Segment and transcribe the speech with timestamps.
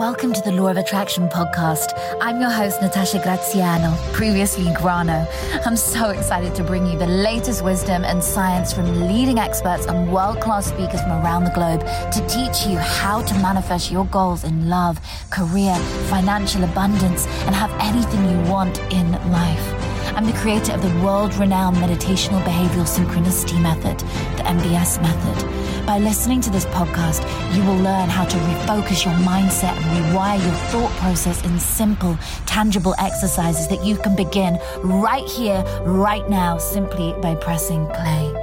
[0.00, 1.92] Welcome to the Law of Attraction podcast.
[2.22, 5.26] I'm your host, Natasha Graziano, previously Grano.
[5.66, 10.10] I'm so excited to bring you the latest wisdom and science from leading experts and
[10.10, 11.80] world class speakers from around the globe
[12.12, 15.74] to teach you how to manifest your goals in love, career,
[16.08, 19.90] financial abundance, and have anything you want in life.
[20.16, 23.98] I'm the creator of the world renowned meditational behavioral synchronicity method,
[24.38, 25.59] the MBS method.
[25.90, 27.20] By listening to this podcast,
[27.52, 32.16] you will learn how to refocus your mindset and rewire your thought process in simple,
[32.46, 38.39] tangible exercises that you can begin right here, right now, simply by pressing play.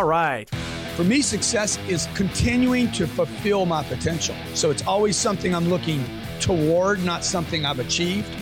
[0.00, 0.48] All right.
[0.96, 4.34] For me, success is continuing to fulfill my potential.
[4.54, 6.02] So it's always something I'm looking
[6.40, 8.34] toward, not something I've achieved.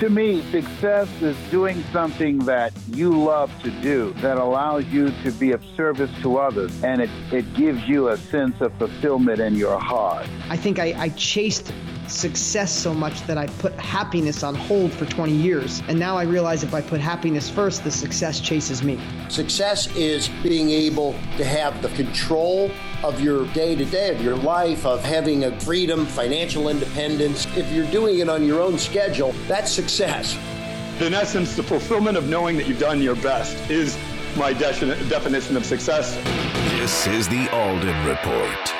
[0.00, 5.30] To me, success is doing something that you love to do that allows you to
[5.32, 9.54] be of service to others and it, it gives you a sense of fulfillment in
[9.54, 10.26] your heart.
[10.50, 11.72] I think I, I chased
[12.08, 15.82] success so much that I put happiness on hold for 20 years.
[15.88, 18.98] And now I realize if I put happiness first, the success chases me.
[19.28, 22.70] Success is being able to have the control
[23.02, 27.46] of your day to day, of your life, of having a freedom, financial independence.
[27.56, 30.36] If you're doing it on your own schedule, that's success.
[31.00, 33.98] In essence, the fulfillment of knowing that you've done your best is
[34.36, 36.14] my de- definition of success.
[36.70, 38.75] This is the Alden Report.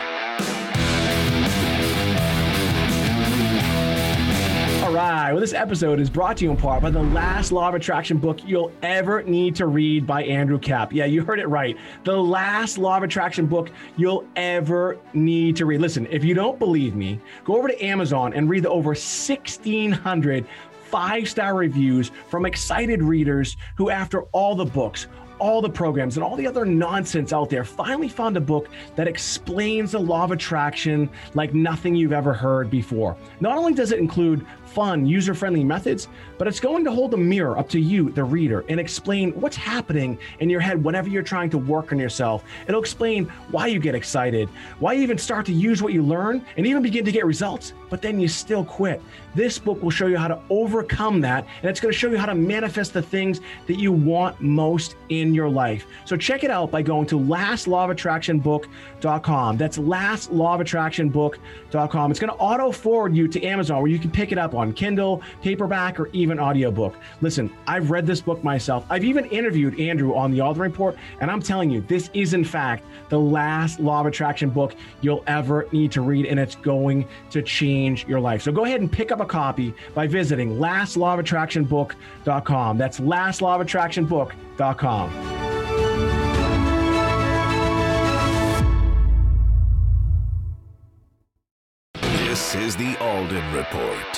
[4.97, 5.31] Right.
[5.31, 8.17] Well, this episode is brought to you in part by the last law of attraction
[8.17, 10.91] book you'll ever need to read by Andrew Kap.
[10.93, 11.77] Yeah, you heard it right.
[12.05, 15.83] The last law of attraction book you'll ever need to read.
[15.83, 20.47] Listen, if you don't believe me, go over to Amazon and read the over 1,600
[20.87, 25.09] five star reviews from excited readers who, after all the books,
[25.39, 29.09] all the programs and all the other nonsense out there, finally found a book that
[29.09, 33.17] explains the law of attraction like nothing you've ever heard before.
[33.41, 34.47] Not only does it include
[34.77, 36.07] fun, user friendly methods,
[36.37, 39.57] but it's going to hold a mirror up to you, the reader, and explain what's
[39.57, 42.45] happening in your head whenever you're trying to work on yourself.
[42.69, 46.45] It'll explain why you get excited, why you even start to use what you learn,
[46.59, 49.01] and even begin to get results, but then you still quit.
[49.35, 52.19] This book will show you how to overcome that, and it's going to show you
[52.19, 55.87] how to manifest the things that you want most in your life.
[56.05, 59.57] So check it out by going to lastlawofattractionbook.com.
[59.57, 62.11] That's lastlawofattractionbook.com.
[62.11, 64.66] It's going to auto forward you to Amazon where you can pick it up on
[64.67, 66.97] on Kindle, paperback, or even audiobook.
[67.21, 68.85] Listen, I've read this book myself.
[68.91, 72.43] I've even interviewed Andrew on the Alden Report, and I'm telling you, this is in
[72.45, 77.07] fact the last law of attraction book you'll ever need to read, and it's going
[77.31, 78.43] to change your life.
[78.43, 82.79] So go ahead and pick up a copy by visiting lastlawofattractionbook.com.
[82.79, 85.47] That's lastlawofattractionbook.com.
[92.37, 94.16] This is the Alden Report.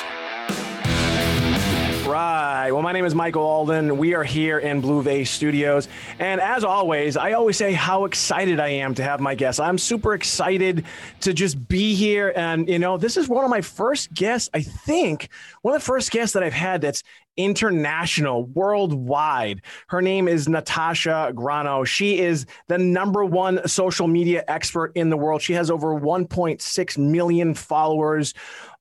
[2.68, 2.74] Right.
[2.74, 3.96] Well, my name is Michael Alden.
[3.96, 5.88] We are here in Blue Vase Studios.
[6.18, 9.58] And as always, I always say how excited I am to have my guests.
[9.58, 10.84] I'm super excited
[11.20, 12.30] to just be here.
[12.36, 15.30] And, you know, this is one of my first guests, I think,
[15.62, 17.02] one of the first guests that I've had that's
[17.38, 19.62] international, worldwide.
[19.86, 21.84] Her name is Natasha Grano.
[21.84, 25.40] She is the number one social media expert in the world.
[25.40, 28.34] She has over 1.6 million followers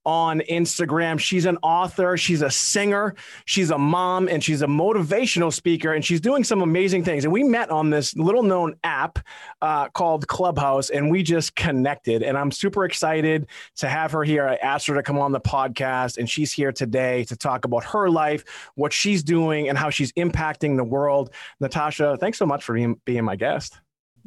[0.08, 1.20] on Instagram.
[1.20, 3.14] She's an author, she's a singer,
[3.44, 7.26] she's a mom, and she's a motivational speaker, and she's doing some amazing things.
[7.26, 9.20] And we met on this little known app
[9.62, 12.24] uh, called Clubhouse, and we just connected.
[12.24, 14.48] And I'm super excited to have her here.
[14.48, 17.84] I asked her to come on the podcast, and she's here today to talk about
[17.84, 18.46] her life,
[18.76, 21.32] what she's doing, and how she's impacting the world.
[21.60, 23.78] Natasha, thanks so much for being, being my guest.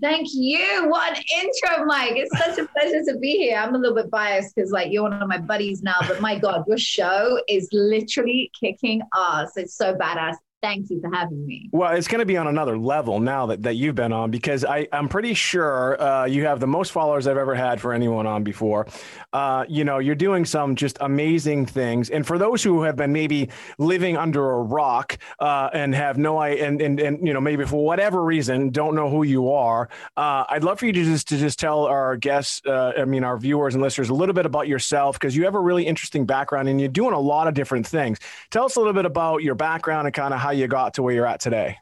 [0.01, 0.89] Thank you.
[0.89, 2.13] What an intro, Mike.
[2.15, 3.59] It's such a pleasure to be here.
[3.59, 6.39] I'm a little bit biased because, like, you're one of my buddies now, but my
[6.39, 9.57] God, your show is literally kicking ass.
[9.57, 11.69] It's so badass thank you for having me.
[11.73, 14.65] Well, it's going to be on another level now that, that you've been on because
[14.65, 18.27] I, I'm pretty sure uh, you have the most followers I've ever had for anyone
[18.27, 18.87] on before.
[19.33, 22.11] Uh, you know, you're doing some just amazing things.
[22.11, 23.49] And for those who have been maybe
[23.79, 27.65] living under a rock uh, and have no idea, and, and, and, you know, maybe
[27.65, 31.29] for whatever reason, don't know who you are, uh, I'd love for you to just,
[31.29, 34.47] to just tell our guests, uh, I mean, our viewers and listeners a little bit
[34.47, 37.55] about yourself because you have a really interesting background and you're doing a lot of
[37.55, 38.19] different things.
[38.51, 40.95] Tell us a little bit about your background and kind of how how you got
[40.95, 41.77] to where you're at today?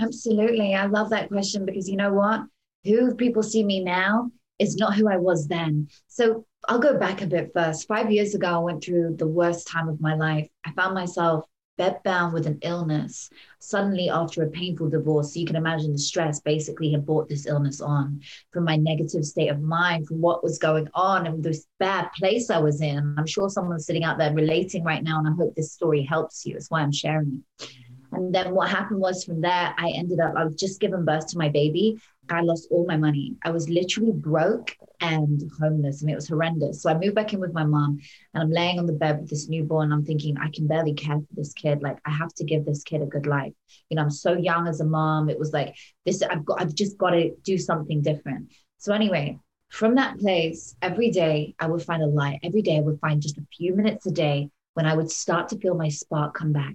[0.00, 0.74] Absolutely.
[0.74, 2.42] I love that question because you know what?
[2.84, 5.88] who people see me now is not who I was then.
[6.08, 7.88] So I'll go back a bit first.
[7.88, 10.48] Five years ago, I went through the worst time of my life.
[10.64, 11.44] I found myself
[11.78, 15.32] bedbound with an illness suddenly after a painful divorce.
[15.32, 18.20] So you can imagine the stress basically had brought this illness on
[18.52, 22.50] from my negative state of mind, from what was going on and this bad place
[22.50, 23.14] I was in.
[23.16, 26.44] I'm sure someone's sitting out there relating right now, and I hope this story helps
[26.44, 26.52] you.
[26.52, 27.70] That's why I'm sharing it.
[28.12, 31.28] And then what happened was from there, I ended up, I was just given birth
[31.28, 32.00] to my baby.
[32.28, 33.36] I lost all my money.
[33.44, 36.02] I was literally broke and homeless.
[36.02, 36.82] I mean, it was horrendous.
[36.82, 37.98] So I moved back in with my mom
[38.34, 39.92] and I'm laying on the bed with this newborn.
[39.92, 41.82] I'm thinking, I can barely care for this kid.
[41.82, 43.52] Like, I have to give this kid a good life.
[43.88, 45.28] You know, I'm so young as a mom.
[45.28, 48.52] It was like, this, I've got, I've just got to do something different.
[48.78, 52.40] So, anyway, from that place, every day I would find a light.
[52.42, 55.48] Every day I would find just a few minutes a day when I would start
[55.50, 56.74] to feel my spark come back.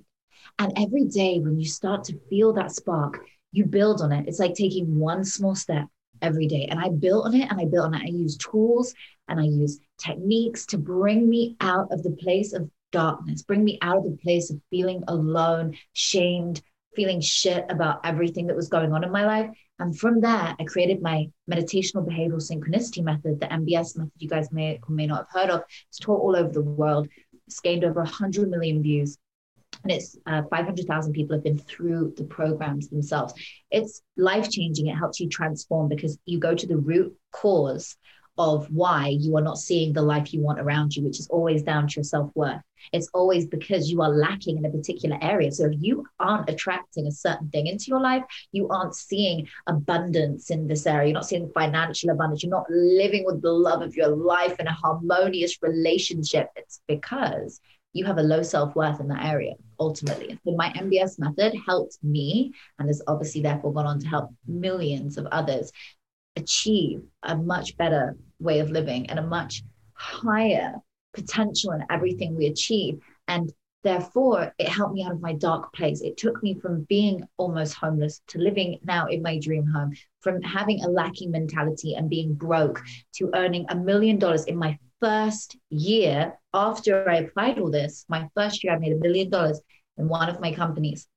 [0.59, 3.19] And every day when you start to feel that spark,
[3.51, 4.27] you build on it.
[4.27, 5.88] It's like taking one small step
[6.21, 6.68] every day.
[6.69, 8.03] And I built on it and I built on it.
[8.03, 8.94] I use tools
[9.27, 13.77] and I use techniques to bring me out of the place of darkness, bring me
[13.81, 16.62] out of the place of feeling alone, shamed,
[16.95, 19.50] feeling shit about everything that was going on in my life.
[19.80, 24.51] And from there, I created my meditational behavioral synchronicity method, the MBS method you guys
[24.51, 25.63] may or may not have heard of.
[25.89, 27.09] It's taught all over the world.
[27.47, 29.18] It's gained over 100 million views
[29.91, 33.33] it's uh, 500,000 people have been through the programs themselves.
[33.71, 34.87] It's life changing.
[34.87, 37.95] It helps you transform because you go to the root cause
[38.37, 41.63] of why you are not seeing the life you want around you, which is always
[41.63, 42.61] down to your self worth.
[42.91, 45.51] It's always because you are lacking in a particular area.
[45.51, 50.51] So if you aren't attracting a certain thing into your life, you aren't seeing abundance
[50.51, 51.07] in this area.
[51.07, 52.43] You're not seeing financial abundance.
[52.43, 56.49] You're not living with the love of your life in a harmonious relationship.
[56.55, 57.59] It's because
[57.95, 60.38] you have a low self worth in that area ultimately.
[60.44, 65.18] So my MBS method helped me, and has obviously therefore gone on to help millions
[65.18, 65.71] of others
[66.36, 69.63] achieve a much better way of living and a much
[69.94, 70.74] higher
[71.13, 73.00] potential in everything we achieve.
[73.30, 73.53] And
[73.83, 76.01] therefore, it helped me out of my dark place.
[76.01, 80.42] It took me from being almost homeless to living now in my dream home, from
[80.42, 82.81] having a lacking mentality and being broke
[83.13, 88.30] to earning a million dollars in my first year after I applied all this, my
[88.36, 89.62] first year, I made a million dollars
[89.97, 91.07] in one of my companies.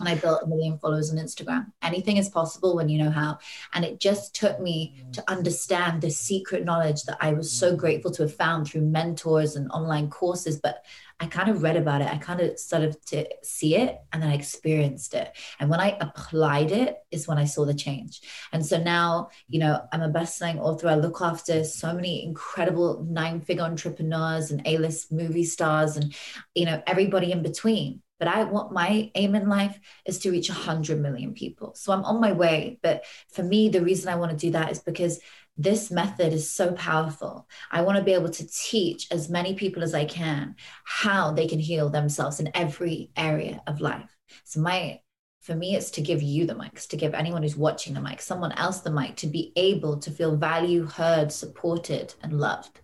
[0.00, 1.70] And I built a million followers on Instagram.
[1.82, 3.38] Anything is possible when you know how.
[3.74, 5.12] And it just took me mm.
[5.12, 7.78] to understand the secret knowledge that I was so mm.
[7.78, 10.58] grateful to have found through mentors and online courses.
[10.58, 10.84] But
[11.22, 12.08] I kind of read about it.
[12.08, 15.36] I kind of started to see it and then I experienced it.
[15.58, 18.22] And when I applied it is when I saw the change.
[18.52, 20.88] And so now, you know, I'm a best-selling author.
[20.88, 26.14] I look after so many incredible nine-figure entrepreneurs and A-list movie stars and,
[26.54, 28.00] you know, everybody in between.
[28.20, 31.74] But I want my aim in life is to reach 100 million people.
[31.74, 32.78] So I'm on my way.
[32.82, 35.18] But for me, the reason I want to do that is because
[35.56, 37.48] this method is so powerful.
[37.70, 41.48] I want to be able to teach as many people as I can how they
[41.48, 44.16] can heal themselves in every area of life.
[44.44, 45.00] So my
[45.40, 48.20] for me it's to give you the mics to give anyone who's watching the mic
[48.20, 52.80] someone else the mic to be able to feel value, heard supported and loved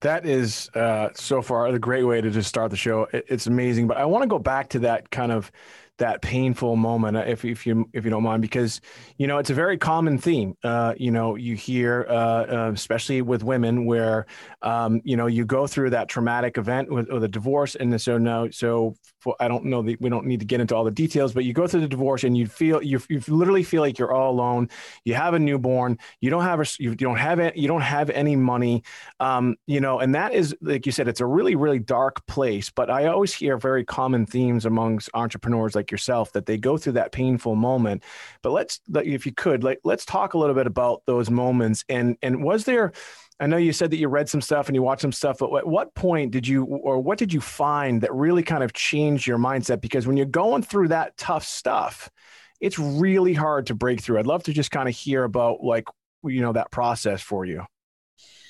[0.00, 3.06] that is uh, so far a great way to just start the show.
[3.12, 5.52] it's amazing, but I want to go back to that kind of
[6.00, 8.80] that painful moment, uh, if, if you if you don't mind, because
[9.18, 10.56] you know it's a very common theme.
[10.64, 14.26] Uh, you know, you hear, uh, uh, especially with women, where
[14.62, 18.18] um, you know you go through that traumatic event with, with a divorce, and so
[18.18, 20.90] now, so for, I don't know, the, we don't need to get into all the
[20.90, 23.98] details, but you go through the divorce, and you feel you you literally feel like
[23.98, 24.68] you're all alone.
[25.04, 25.98] You have a newborn.
[26.20, 27.56] You don't have a you don't have it.
[27.56, 28.82] You don't have any money.
[29.20, 32.70] Um, you know, and that is like you said, it's a really really dark place.
[32.70, 36.94] But I always hear very common themes amongst entrepreneurs like yourself that they go through
[36.94, 38.02] that painful moment.
[38.42, 41.84] But let's, if you could, like, let's talk a little bit about those moments.
[41.88, 42.92] And and was there,
[43.40, 45.54] I know you said that you read some stuff and you watched some stuff, but
[45.54, 49.26] at what point did you, or what did you find that really kind of changed
[49.26, 49.80] your mindset?
[49.80, 52.10] Because when you're going through that tough stuff,
[52.60, 54.18] it's really hard to break through.
[54.18, 55.86] I'd love to just kind of hear about like,
[56.22, 57.64] you know, that process for you.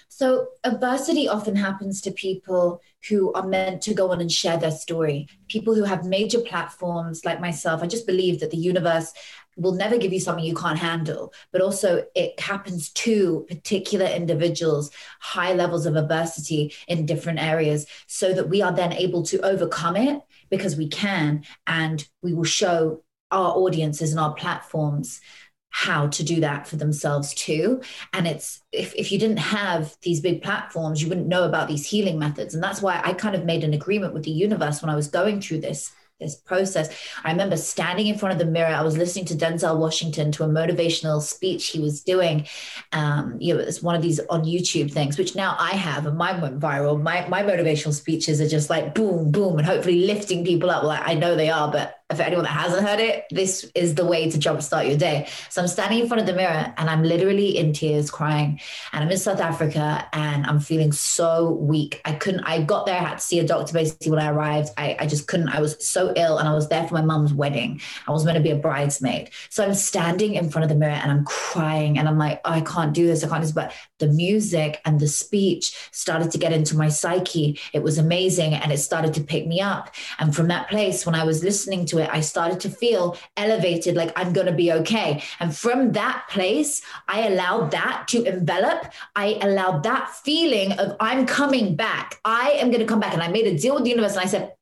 [0.09, 4.71] So, adversity often happens to people who are meant to go on and share their
[4.71, 5.27] story.
[5.49, 7.83] People who have major platforms like myself.
[7.83, 9.13] I just believe that the universe
[9.57, 14.91] will never give you something you can't handle, but also it happens to particular individuals,
[15.19, 19.97] high levels of adversity in different areas, so that we are then able to overcome
[19.97, 25.21] it because we can, and we will show our audiences and our platforms
[25.71, 27.81] how to do that for themselves too.
[28.13, 31.87] And it's if, if you didn't have these big platforms, you wouldn't know about these
[31.87, 32.55] healing methods.
[32.55, 35.09] And that's why I kind of made an agreement with the universe when I was
[35.09, 36.95] going through this this process.
[37.25, 38.75] I remember standing in front of the mirror.
[38.75, 42.47] I was listening to Denzel Washington to a motivational speech he was doing.
[42.93, 46.19] Um, you know, it's one of these on YouTube things, which now I have, and
[46.19, 47.01] mine went viral.
[47.01, 50.85] My my motivational speeches are just like boom, boom, and hopefully lifting people up.
[50.85, 54.05] Like I know they are, but for anyone that hasn't heard it, this is the
[54.05, 55.29] way to jumpstart your day.
[55.49, 58.61] So I'm standing in front of the mirror and I'm literally in tears crying.
[58.93, 62.01] And I'm in South Africa and I'm feeling so weak.
[62.05, 64.71] I couldn't, I got there, I had to see a doctor basically when I arrived.
[64.77, 67.33] I, I just couldn't, I was so ill and I was there for my mom's
[67.33, 67.81] wedding.
[68.09, 69.31] I was meant to be a bridesmaid.
[69.49, 72.51] So I'm standing in front of the mirror and I'm crying and I'm like, oh,
[72.51, 73.23] I can't do this.
[73.23, 73.55] I can't do this.
[73.55, 77.61] But the music and the speech started to get into my psyche.
[77.73, 79.95] It was amazing and it started to pick me up.
[80.19, 83.95] And from that place, when I was listening to it, I started to feel elevated,
[83.97, 85.23] like I'm going to be okay.
[85.39, 88.93] And from that place, I allowed that to envelop.
[89.15, 92.21] I allowed that feeling of I'm coming back.
[92.25, 93.15] I am going to come back.
[93.15, 94.55] And I made a deal with the universe and I said,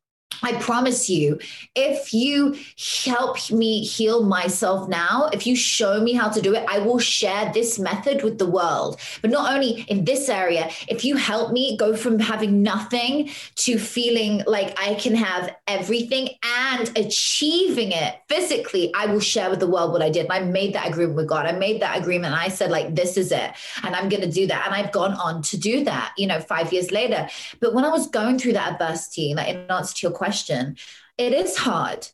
[0.42, 1.38] I promise you,
[1.74, 2.56] if you
[3.04, 6.98] help me heal myself now, if you show me how to do it, I will
[6.98, 9.00] share this method with the world.
[9.20, 13.78] But not only in this area, if you help me go from having nothing to
[13.78, 19.66] feeling like I can have everything and achieving it physically, I will share with the
[19.66, 20.24] world what I did.
[20.24, 21.46] And I made that agreement with God.
[21.46, 23.52] I made that agreement I said, like, this is it.
[23.82, 24.66] And I'm going to do that.
[24.66, 27.28] And I've gone on to do that, you know, five years later.
[27.60, 30.27] But when I was going through that adversity, like in answer to your question,
[31.16, 32.08] it is hard.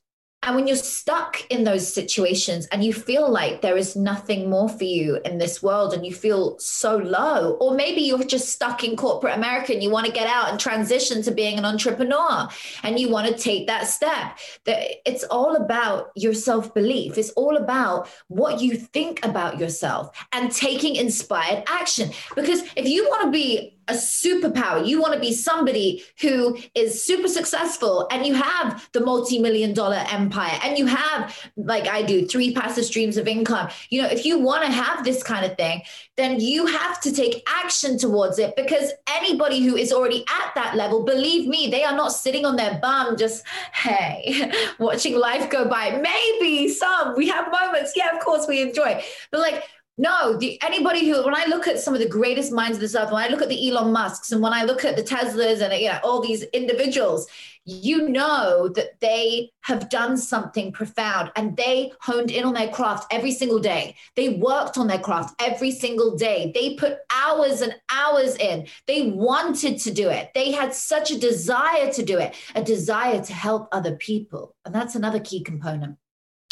[0.44, 4.68] And when you're stuck in those situations and you feel like there is nothing more
[4.68, 8.84] for you in this world and you feel so low, or maybe you're just stuck
[8.84, 12.46] in corporate America and you want to get out and transition to being an entrepreneur
[12.82, 17.16] and you want to take that step, that it's all about your self belief.
[17.16, 22.10] It's all about what you think about yourself and taking inspired action.
[22.36, 24.86] Because if you want to be a superpower.
[24.86, 29.74] You want to be somebody who is super successful and you have the multi million
[29.74, 33.68] dollar empire and you have, like I do, three passive streams of income.
[33.90, 35.82] You know, if you want to have this kind of thing,
[36.16, 40.76] then you have to take action towards it because anybody who is already at that
[40.76, 45.68] level, believe me, they are not sitting on their bum just, hey, watching life go
[45.68, 46.00] by.
[46.00, 47.92] Maybe some, we have moments.
[47.96, 49.02] Yeah, of course we enjoy.
[49.30, 49.64] But like,
[49.96, 52.96] no, the, anybody who, when I look at some of the greatest minds of this
[52.96, 55.60] earth, when I look at the Elon Musks and when I look at the Teslas
[55.60, 57.28] and you know, all these individuals,
[57.64, 63.06] you know that they have done something profound and they honed in on their craft
[63.12, 63.94] every single day.
[64.16, 66.50] They worked on their craft every single day.
[66.52, 68.66] They put hours and hours in.
[68.88, 70.30] They wanted to do it.
[70.34, 74.56] They had such a desire to do it, a desire to help other people.
[74.64, 75.98] And that's another key component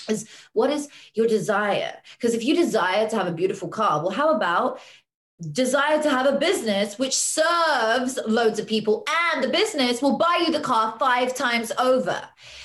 [0.09, 1.95] is what is your desire?
[2.17, 4.81] Because if you desire to have a beautiful car, well, how about
[5.51, 9.05] desire to have a business which serves loads of people
[9.35, 12.23] and the business will buy you the car five times over?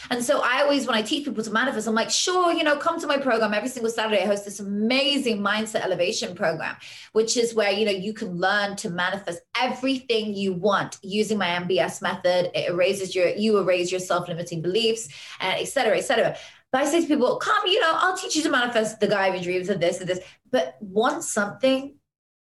[0.10, 2.78] And so i always when i teach people to manifest i'm like sure you know
[2.78, 4.24] come to my program every single saturday.
[4.24, 6.78] I host this amazing mindset elevation program
[7.12, 11.48] which is where you know you can learn to manifest everything you want using my
[11.48, 12.52] mbs method.
[12.56, 16.38] It erases your you erase your self-limiting beliefs and et cetera et cetera
[16.72, 19.28] but I say to people, come, you know, I'll teach you to manifest the guy
[19.28, 20.20] of your dreams and this and this.
[20.52, 21.96] But want something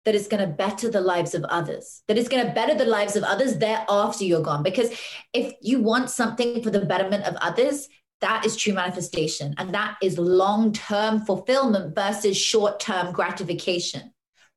[0.04, 2.84] that is going to better the lives of others, that is going to better the
[2.84, 4.62] lives of others thereafter you're gone.
[4.62, 4.90] Because
[5.32, 7.88] if you want something for the betterment of others,
[8.20, 9.54] that is true manifestation.
[9.58, 14.12] And that is long term fulfillment versus short term gratification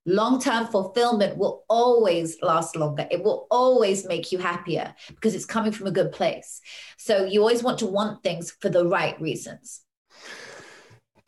[0.06, 3.08] long term fulfillment will always last longer.
[3.12, 6.62] It will always make you happier because it's coming from a good place.
[6.98, 9.82] So you always want to want things for the right reasons.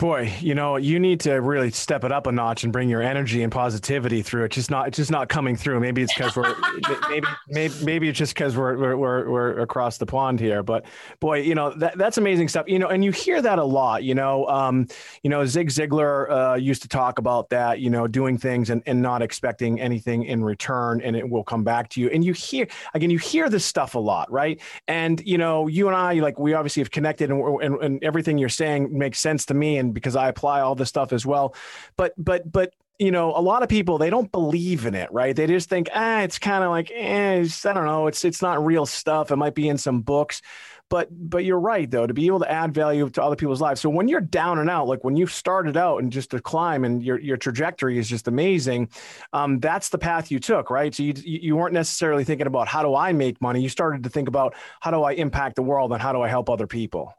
[0.01, 3.03] Boy, you know, you need to really step it up a notch and bring your
[3.03, 4.45] energy and positivity through.
[4.45, 5.79] It's just not, it's just not coming through.
[5.79, 6.55] Maybe it's because we're,
[7.11, 10.63] maybe, maybe, maybe it's just because we're, we're, we're, across the pond here.
[10.63, 10.85] But
[11.19, 12.67] boy, you know, that, that's amazing stuff.
[12.67, 14.01] You know, and you hear that a lot.
[14.01, 14.87] You know, um,
[15.21, 17.79] you know, Zig Ziglar uh, used to talk about that.
[17.79, 21.63] You know, doing things and, and not expecting anything in return, and it will come
[21.63, 22.09] back to you.
[22.09, 24.59] And you hear again, you hear this stuff a lot, right?
[24.87, 28.39] And you know, you and I, like, we obviously have connected, and, and, and everything
[28.39, 29.77] you're saying makes sense to me.
[29.77, 31.55] And because I apply all this stuff as well.
[31.97, 35.35] But but but you know, a lot of people they don't believe in it, right?
[35.35, 38.63] They just think, ah, it's kind of like, eh, I don't know, it's it's not
[38.63, 39.31] real stuff.
[39.31, 40.43] It might be in some books,
[40.87, 43.81] but but you're right though to be able to add value to other people's lives.
[43.81, 46.83] So when you're down and out, like when you've started out and just to climb
[46.83, 48.89] and your your trajectory is just amazing,
[49.33, 50.93] um, that's the path you took, right?
[50.93, 53.61] So you you weren't necessarily thinking about how do I make money.
[53.63, 56.27] You started to think about how do I impact the world and how do I
[56.27, 57.15] help other people.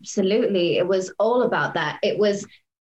[0.00, 0.78] Absolutely.
[0.78, 1.98] It was all about that.
[2.02, 2.46] It was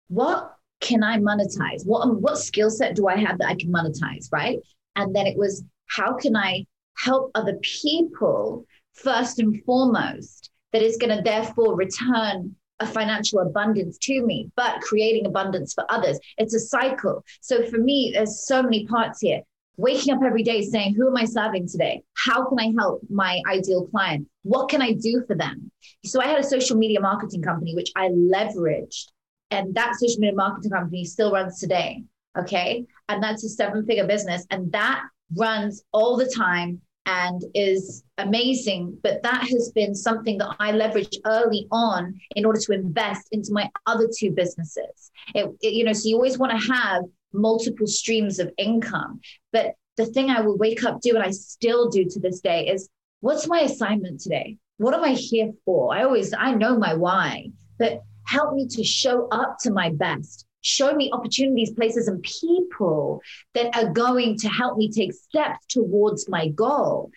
[0.07, 1.85] what can I monetize?
[1.85, 4.59] What um, what skill set do I have that I can monetize, right?
[4.95, 6.65] And then it was how can I
[6.97, 13.97] help other people first and foremost that is going to therefore return a financial abundance
[13.99, 16.19] to me, but creating abundance for others.
[16.37, 17.23] It's a cycle.
[17.41, 19.41] So for me, there's so many parts here.
[19.77, 22.01] Waking up every day saying, Who am I serving today?
[22.25, 24.27] How can I help my ideal client?
[24.43, 25.71] What can I do for them?
[26.05, 29.05] So I had a social media marketing company, which I leveraged.
[29.51, 32.03] And that social media marketing company still runs today.
[32.37, 32.85] Okay.
[33.09, 34.45] And that's a seven figure business.
[34.49, 35.01] And that
[35.35, 38.97] runs all the time and is amazing.
[39.03, 43.49] But that has been something that I leveraged early on in order to invest into
[43.51, 45.11] my other two businesses.
[45.33, 47.03] It, it, you know, so you always want to have
[47.35, 49.19] multiple streams of income.
[49.51, 52.67] But the thing I would wake up do, and I still do to this day,
[52.67, 52.89] is
[53.21, 54.57] what's my assignment today?
[54.77, 55.95] What am I here for?
[55.95, 57.49] I always, I know my why,
[57.79, 63.21] but help me to show up to my best show me opportunities, places, and people
[63.53, 67.11] that are going to help me take steps towards my goal.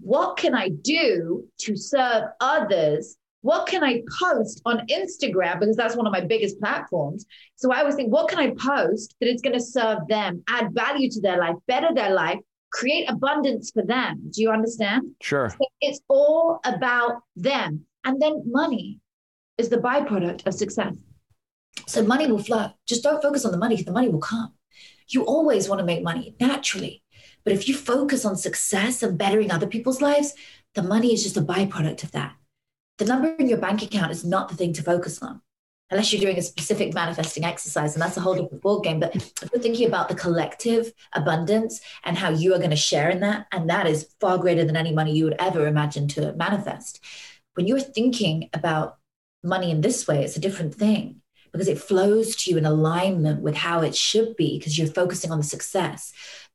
[0.00, 3.16] What can I do to serve others?
[3.48, 5.60] What can I post on Instagram?
[5.60, 7.24] Because that's one of my biggest platforms.
[7.56, 10.74] So I always think, what can I post that is going to serve them, add
[10.74, 12.40] value to their life, better their life,
[12.72, 14.30] create abundance for them?
[14.34, 15.14] Do you understand?
[15.22, 15.48] Sure.
[15.48, 17.86] So it's all about them.
[18.04, 19.00] And then money
[19.56, 20.94] is the byproduct of success.
[21.86, 22.72] So money will flow.
[22.86, 24.52] Just don't focus on the money, the money will come.
[25.08, 27.02] You always want to make money naturally.
[27.44, 30.34] But if you focus on success and bettering other people's lives,
[30.74, 32.34] the money is just a byproduct of that.
[32.98, 35.40] The number in your bank account is not the thing to focus on,
[35.88, 38.98] unless you're doing a specific manifesting exercise, and that's a whole different ball game.
[38.98, 43.08] But if you're thinking about the collective abundance and how you are going to share
[43.08, 46.32] in that, and that is far greater than any money you would ever imagine to
[46.32, 47.00] manifest.
[47.54, 48.98] When you're thinking about
[49.44, 53.42] money in this way, it's a different thing because it flows to you in alignment
[53.42, 56.12] with how it should be because you're focusing on the success.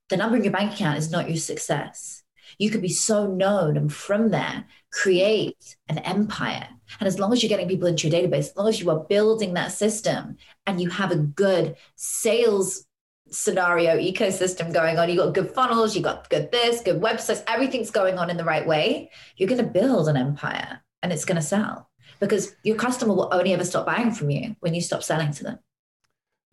[0.10, 2.23] The number in your bank account is not your success.
[2.58, 6.68] You could be so known and from there create an empire.
[7.00, 9.06] And as long as you're getting people into your database, as long as you are
[9.10, 12.86] building that system and you have a good sales
[13.30, 17.92] scenario ecosystem going on, you've got good funnels, you've got good this, good websites, everything's
[17.92, 21.36] going on in the right way, you're going to build an empire and it's going
[21.36, 21.90] to sell
[22.20, 25.44] because your customer will only ever stop buying from you when you stop selling to
[25.44, 25.60] them.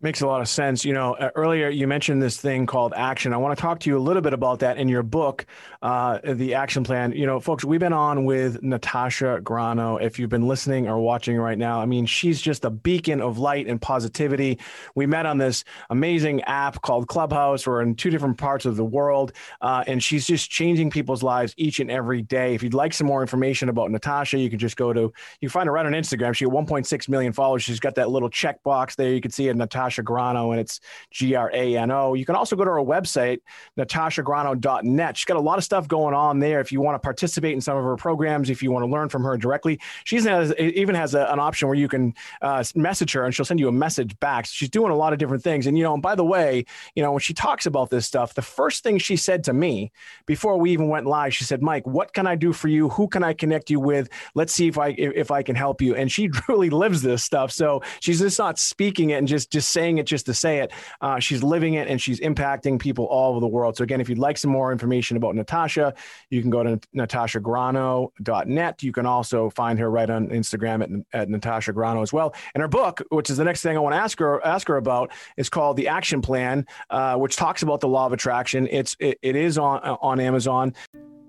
[0.03, 0.83] Makes a lot of sense.
[0.83, 3.33] You know, uh, earlier you mentioned this thing called action.
[3.33, 5.45] I want to talk to you a little bit about that in your book,
[5.83, 7.11] uh, the action plan.
[7.11, 9.97] You know, folks, we've been on with Natasha Grano.
[9.97, 13.37] If you've been listening or watching right now, I mean, she's just a beacon of
[13.37, 14.57] light and positivity.
[14.95, 17.67] We met on this amazing app called Clubhouse.
[17.67, 21.53] We're in two different parts of the world, uh, and she's just changing people's lives
[21.57, 22.55] each and every day.
[22.55, 25.49] If you'd like some more information about Natasha, you can just go to, you can
[25.49, 26.33] find her right on Instagram.
[26.33, 27.61] She got 1.6 million followers.
[27.61, 29.13] She's got that little checkbox there.
[29.13, 29.90] You can see it, Natasha.
[29.91, 30.79] Natasha Grano, and it's
[31.11, 32.13] G R A N O.
[32.13, 33.39] You can also go to her website,
[33.77, 35.17] natashagrano.net.
[35.17, 36.61] She's got a lot of stuff going on there.
[36.61, 39.09] If you want to participate in some of her programs, if you want to learn
[39.09, 43.25] from her directly, she even has a, an option where you can uh, message her
[43.25, 44.45] and she'll send you a message back.
[44.45, 45.67] So she's doing a lot of different things.
[45.67, 48.33] And, you know, and by the way, you know, when she talks about this stuff,
[48.33, 49.91] the first thing she said to me
[50.25, 52.89] before we even went live, she said, Mike, what can I do for you?
[52.89, 54.09] Who can I connect you with?
[54.35, 55.95] Let's see if I, if, if I can help you.
[55.95, 57.51] And she really lives this stuff.
[57.51, 60.59] So she's just not speaking it and just, just saying saying it just to say
[60.59, 60.71] it.
[61.01, 63.75] Uh, she's living it and she's impacting people all over the world.
[63.75, 65.95] So, again, if you'd like some more information about Natasha,
[66.29, 68.83] you can go to natashagrano.net.
[68.83, 72.35] You can also find her right on Instagram at, at Natasha Grano as well.
[72.53, 74.77] And her book, which is the next thing I want to ask her ask her
[74.77, 78.67] about, is called The Action Plan, uh, which talks about the law of attraction.
[78.69, 80.73] It's it, it is on on Amazon.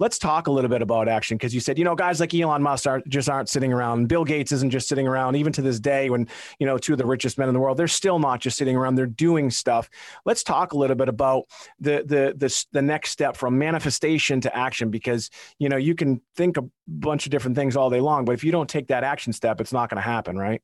[0.01, 2.63] Let's talk a little bit about action because you said, you know, guys like Elon
[2.63, 4.09] Musk are just aren't sitting around.
[4.09, 5.37] Bill Gates isn't just sitting around.
[5.37, 6.27] Even to this day, when
[6.59, 8.77] you know two of the richest men in the world, they're still not just sitting
[8.77, 8.95] around.
[8.95, 9.91] They're doing stuff.
[10.25, 11.45] Let's talk a little bit about
[11.79, 16.21] the the the the next step from manifestation to action because you know you can
[16.35, 19.05] think a bunch of different things all day long, but if you don't take that
[19.05, 20.63] action step, it's not going to happen, right?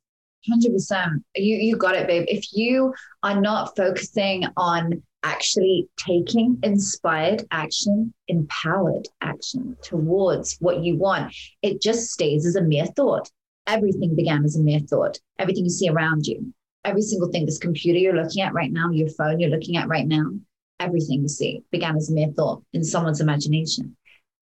[0.49, 1.25] Hundred percent.
[1.35, 2.25] You you got it, babe.
[2.29, 10.96] If you are not focusing on actually taking inspired action, empowered action towards what you
[10.96, 13.28] want, it just stays as a mere thought.
[13.66, 15.18] Everything began as a mere thought.
[15.40, 18.90] Everything you see around you, every single thing, this computer you're looking at right now,
[18.90, 20.30] your phone you're looking at right now,
[20.78, 23.96] everything you see began as a mere thought in someone's imagination.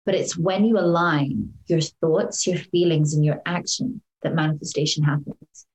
[0.06, 5.66] But it's when you align your thoughts, your feelings, and your action that manifestation happens.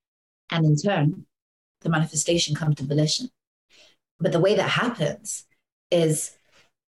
[0.50, 1.24] And in turn,
[1.80, 3.30] the manifestation comes to volition.
[4.20, 5.44] But the way that happens
[5.90, 6.36] is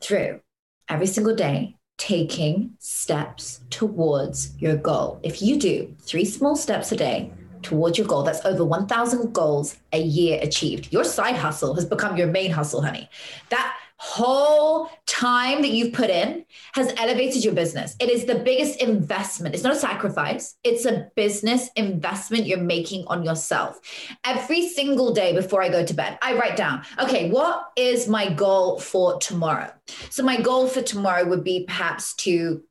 [0.02, 0.42] through
[0.88, 5.20] every single day taking steps towards your goal.
[5.22, 9.76] If you do three small steps a day towards your goal, that's over 1,000 goals
[9.92, 10.92] a year achieved.
[10.94, 13.10] Your side hustle has become your main hustle, honey.
[13.50, 17.98] That whole time that you've put in has elevated your business.
[18.00, 19.54] It is the biggest investment.
[19.54, 23.80] It's not a sacrifice, it's a business investment you're making on yourself.
[24.24, 28.30] Every single day before I go to bed, I write down, okay, what is my
[28.30, 29.72] goal for tomorrow?
[30.10, 32.64] So, my goal for tomorrow would be perhaps to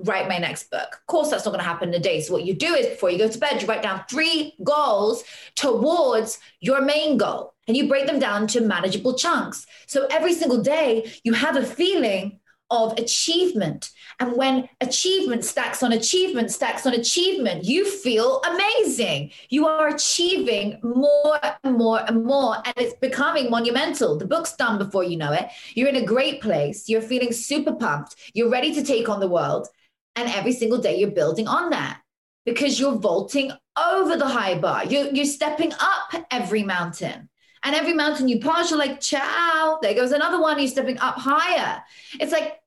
[0.00, 0.88] write my next book.
[0.92, 2.20] Of course, that's not going to happen in a day.
[2.20, 5.24] So, what you do is before you go to bed, you write down three goals
[5.54, 9.66] towards your main goal and you break them down to manageable chunks.
[9.86, 13.90] So, every single day, you have a feeling of achievement.
[14.18, 19.30] And when achievement stacks on achievement, stacks on achievement, you feel amazing.
[19.50, 24.16] You are achieving more and more and more, and it's becoming monumental.
[24.16, 25.48] The book's done before you know it.
[25.74, 26.88] You're in a great place.
[26.88, 28.16] You're feeling super pumped.
[28.34, 29.68] You're ready to take on the world.
[30.16, 32.00] And every single day you're building on that
[32.46, 34.86] because you're vaulting over the high bar.
[34.86, 37.28] You're, you're stepping up every mountain.
[37.62, 40.58] And every mountain you pass, you're like, ciao, there goes another one.
[40.58, 41.82] You're stepping up higher.
[42.20, 42.60] It's like,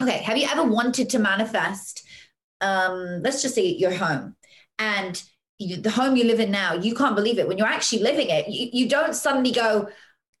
[0.00, 2.06] okay, have you ever wanted to manifest?
[2.60, 4.36] Um, let's just say your home
[4.78, 5.22] and
[5.58, 7.48] you, the home you live in now, you can't believe it.
[7.48, 9.88] When you're actually living it, you, you don't suddenly go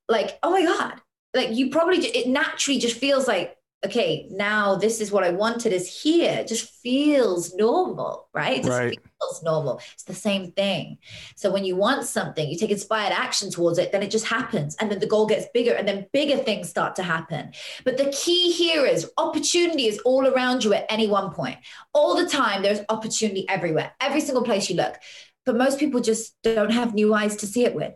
[0.08, 1.00] like, oh my God.
[1.34, 5.72] Like you probably, it naturally just feels like, okay, now this is what I wanted
[5.72, 6.32] is here.
[6.32, 8.58] It just feels normal, right?
[8.58, 8.98] It just right.
[9.20, 9.80] feels normal.
[9.92, 10.98] It's the same thing.
[11.36, 14.76] So when you want something, you take inspired action towards it, then it just happens.
[14.80, 17.52] And then the goal gets bigger and then bigger things start to happen.
[17.84, 21.58] But the key here is opportunity is all around you at any one point.
[21.92, 24.96] All the time, there's opportunity everywhere, every single place you look.
[25.44, 27.92] But most people just don't have new eyes to see it with.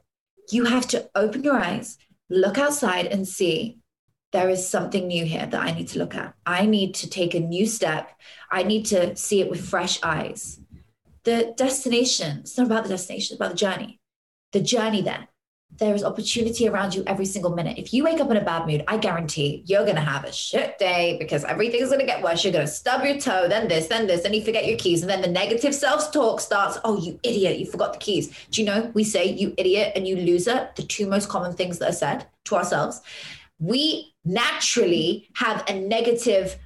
[0.51, 1.97] You have to open your eyes,
[2.29, 3.79] look outside and see
[4.33, 6.35] there is something new here that I need to look at.
[6.45, 8.11] I need to take a new step.
[8.51, 10.61] I need to see it with fresh eyes.
[11.25, 14.01] The destination, it's not about the destination, it's about the journey.
[14.53, 15.29] The journey there.
[15.77, 17.79] There is opportunity around you every single minute.
[17.79, 20.33] If you wake up in a bad mood, I guarantee you're going to have a
[20.33, 22.43] shit day because everything's going to get worse.
[22.43, 25.03] You're going to stub your toe, then this, then this, then you forget your keys.
[25.03, 26.79] And then the negative self talk starts.
[26.85, 28.35] Oh, you idiot, you forgot the keys.
[28.51, 31.79] Do you know we say you idiot and you loser, the two most common things
[31.79, 33.03] that are said to ourselves?
[33.61, 36.57] We naturally have a negative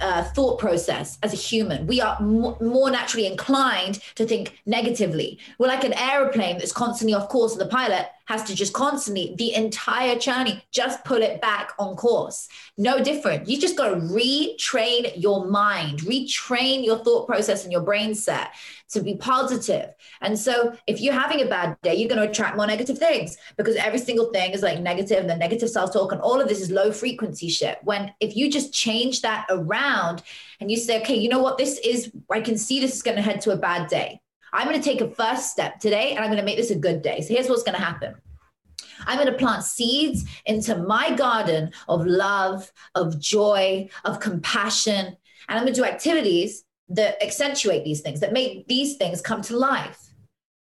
[0.00, 1.86] uh, thought process as a human.
[1.86, 5.38] We are m- more naturally inclined to think negatively.
[5.58, 9.34] We're like an aeroplane that's constantly off course, and the pilot has to just constantly,
[9.38, 12.46] the entire journey, just pull it back on course.
[12.78, 13.48] No different.
[13.48, 18.52] You just got to retrain your mind, retrain your thought process and your brain set
[18.90, 19.90] to be positive.
[20.20, 23.36] And so if you're having a bad day, you're going to attract more negative things
[23.56, 26.60] because every single thing is like negative and the negative self-talk and all of this
[26.60, 27.78] is low frequency shit.
[27.82, 30.22] When if you just change that around
[30.60, 33.16] and you say, okay, you know what, this is, I can see this is going
[33.16, 34.19] to head to a bad day.
[34.52, 36.76] I'm going to take a first step today and I'm going to make this a
[36.76, 37.20] good day.
[37.20, 38.14] So here's what's going to happen.
[39.06, 45.06] I'm going to plant seeds into my garden of love, of joy, of compassion.
[45.06, 49.42] And I'm going to do activities that accentuate these things, that make these things come
[49.42, 49.98] to life.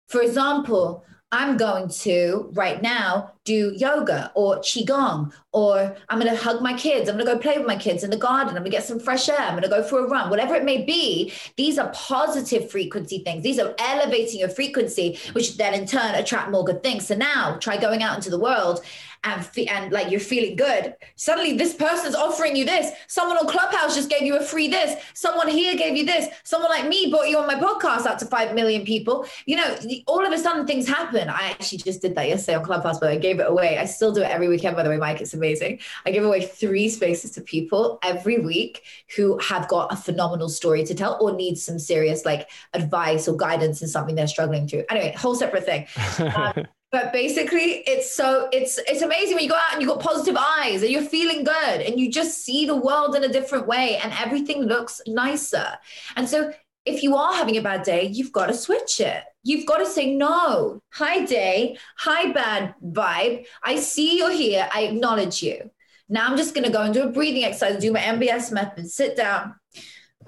[0.08, 6.42] For example, I'm going to right now do yoga or qigong, or I'm going to
[6.42, 7.10] hug my kids.
[7.10, 8.50] I'm going to go play with my kids in the garden.
[8.50, 9.38] I'm going to get some fresh air.
[9.38, 11.34] I'm going to go for a run, whatever it may be.
[11.58, 13.44] These are positive frequency things.
[13.44, 17.08] These are elevating your frequency, which then in turn attract more good things.
[17.08, 18.82] So now try going out into the world
[19.23, 22.91] and fe- and like you're feeling good suddenly this person's offering you this.
[23.08, 25.01] Someone on clubhouse just gave you a free this.
[25.13, 26.27] Someone here gave you this.
[26.43, 29.25] Someone like me brought you on my podcast out to 5 million people.
[29.45, 31.30] You know all of a sudden things happen.
[31.30, 33.77] I actually just did that yesterday on clubhouse but i gave it away.
[33.77, 35.21] I still do it every weekend by the way mike.
[35.21, 35.80] It's amazing.
[36.06, 38.84] I give away three spaces to people every week
[39.15, 43.36] who have got a phenomenal story to tell or need some serious like advice or
[43.36, 44.84] guidance in something they're struggling through.
[44.89, 45.88] Anyway whole separate thing.
[46.38, 50.00] Um, but basically it's so it's it's amazing when you go out and you got
[50.00, 53.67] positive eyes and you're feeling good and you just see the world in a different
[53.67, 55.67] way and everything looks nicer.
[56.15, 56.54] And so
[56.86, 59.23] if you are having a bad day you've got to switch it.
[59.43, 60.82] You've got to say no.
[60.93, 61.78] Hi day.
[61.97, 63.45] Hi bad vibe.
[63.63, 64.69] I see you're here.
[64.73, 65.69] I acknowledge you.
[66.10, 68.89] Now i'm just going to go and do a breathing exercise do my mbs method
[68.89, 69.56] sit down.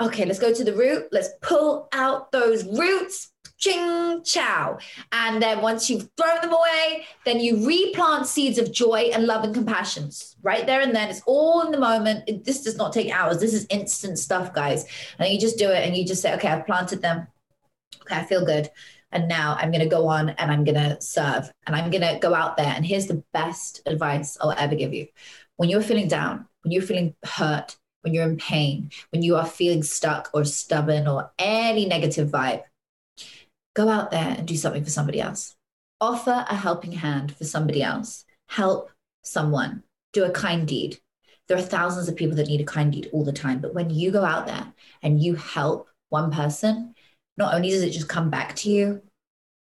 [0.02, 1.08] Okay let's go to the root.
[1.13, 4.78] Let's pull out those roots ching chow.
[5.12, 9.43] And then once you've thrown them away, then you replant seeds of joy and love
[9.43, 10.10] and compassion
[10.41, 11.10] right there and then.
[11.10, 12.24] It's all in the moment.
[12.28, 13.39] It, this does not take hours.
[13.39, 14.86] This is instant stuff, guys.
[15.19, 17.28] And you just do it and you just say, okay, I've planted them.
[18.02, 18.69] Okay, I feel good.
[19.12, 22.02] And now I'm going to go on and I'm going to serve and I'm going
[22.02, 22.74] to go out there.
[22.76, 25.08] And here's the best advice I'll ever give you.
[25.58, 29.45] When you're feeling down, when you're feeling hurt, when you're in pain, when you are
[29.45, 32.63] feeling stuck or stubborn or any negative vibe,
[33.80, 35.56] go out there and do something for somebody else.
[36.02, 38.26] Offer a helping hand for somebody else.
[38.48, 38.92] Help
[39.24, 39.84] someone.
[40.12, 41.00] Do a kind deed.
[41.48, 43.60] There are thousands of people that need a kind deed all the time.
[43.60, 46.94] But when you go out there and you help one person,
[47.38, 49.02] not only does it just come back to you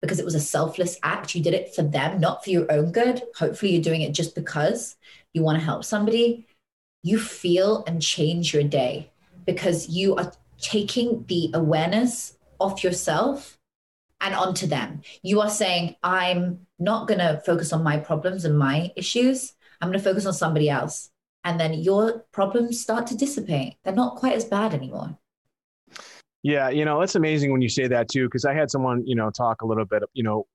[0.01, 2.91] because it was a selfless act, you did it for them, not for your own
[2.91, 3.21] good.
[3.35, 4.95] Hopefully, you're doing it just because
[5.33, 6.47] you want to help somebody.
[7.03, 9.11] You feel and change your day
[9.45, 13.56] because you are taking the awareness off yourself
[14.21, 15.01] and onto them.
[15.21, 19.53] You are saying, I'm not going to focus on my problems and my issues.
[19.81, 21.09] I'm going to focus on somebody else.
[21.43, 23.75] And then your problems start to dissipate.
[23.83, 25.17] They're not quite as bad anymore.
[26.43, 29.15] Yeah, you know, it's amazing when you say that too, because I had someone, you
[29.15, 30.45] know, talk a little bit, you know,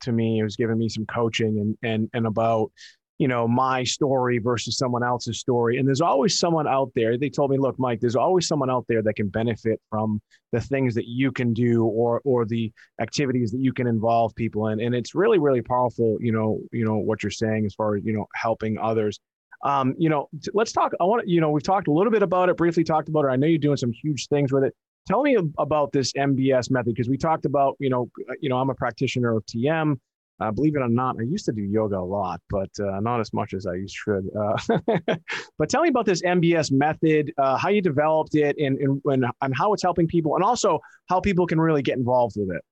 [0.00, 2.72] to me, it was giving me some coaching and and and about
[3.18, 5.78] you know my story versus someone else's story.
[5.78, 8.86] And there's always someone out there they told me look mike there's always someone out
[8.88, 13.50] there that can benefit from the things that you can do or or the activities
[13.50, 14.80] that you can involve people in.
[14.80, 18.04] And it's really really powerful you know you know what you're saying as far as
[18.04, 19.20] you know helping others.
[19.64, 22.22] Um, you know let's talk i want to you know we've talked a little bit
[22.22, 23.28] about it briefly talked about it.
[23.28, 24.72] I know you're doing some huge things with it.
[25.08, 28.08] Tell me about this mbs method because we talked about you know
[28.40, 29.98] you know i'm a practitioner of tm
[30.40, 33.20] uh, believe it or not, I used to do yoga a lot, but uh, not
[33.20, 34.28] as much as I should.
[34.38, 35.16] Uh,
[35.58, 39.26] but tell me about this MBS method, uh, how you developed it, and, and, and,
[39.42, 42.62] and how it's helping people, and also how people can really get involved with it.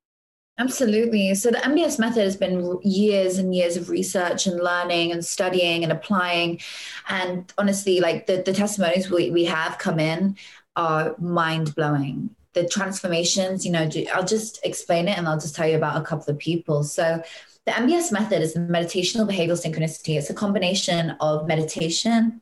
[0.58, 1.34] Absolutely.
[1.34, 5.82] So the MBS method has been years and years of research and learning and studying
[5.82, 6.60] and applying.
[7.08, 10.36] And honestly, like the, the testimonies we, we have come in
[10.74, 15.68] are mind blowing the transformations, you know, I'll just explain it and I'll just tell
[15.68, 16.82] you about a couple of people.
[16.84, 17.22] So
[17.66, 20.16] the MBS method is the meditational behavioral synchronicity.
[20.16, 22.40] It's a combination of meditation,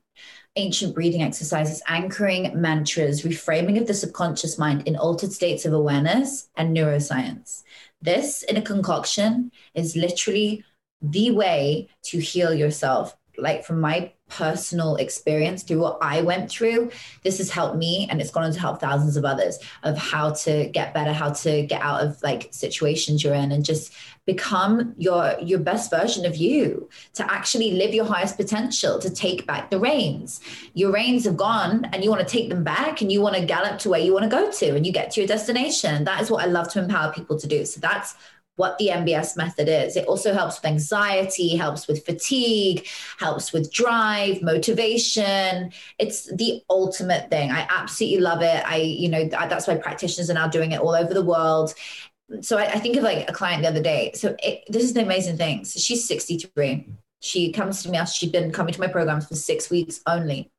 [0.57, 6.51] ancient breathing exercises, anchoring mantras, reframing of the subconscious mind in altered states of awareness,
[6.57, 7.63] and neuroscience.
[8.03, 10.63] This, in a concoction, is literally
[11.01, 13.17] the way to heal yourself.
[13.45, 16.91] Like from my personal experience through what I went through,
[17.23, 20.33] this has helped me and it's gone on to help thousands of others of how
[20.33, 23.93] to get better, how to get out of like situations you're in and just
[24.27, 29.47] become your your best version of you to actually live your highest potential to take
[29.47, 30.41] back the reins.
[30.73, 33.45] Your reins have gone and you want to take them back and you want to
[33.45, 36.05] gallop to where you want to go to and you get to your destination.
[36.05, 37.67] That is what i love to empower people to do.
[37.67, 38.15] So that's
[38.57, 39.97] what the MBS method is.
[39.97, 42.87] It also helps with anxiety, helps with fatigue,
[43.19, 45.73] helps with drive, motivation.
[45.99, 47.51] It's the ultimate thing.
[47.51, 48.63] I absolutely love it.
[48.65, 51.75] I, you know, that's why practitioners are now doing it all over the world.
[52.41, 54.13] So I, I think of like a client the other day.
[54.15, 55.65] So it, this is the amazing thing.
[55.65, 56.89] So she's 63.
[57.21, 60.51] She comes to me she'd been coming to my programs for six weeks only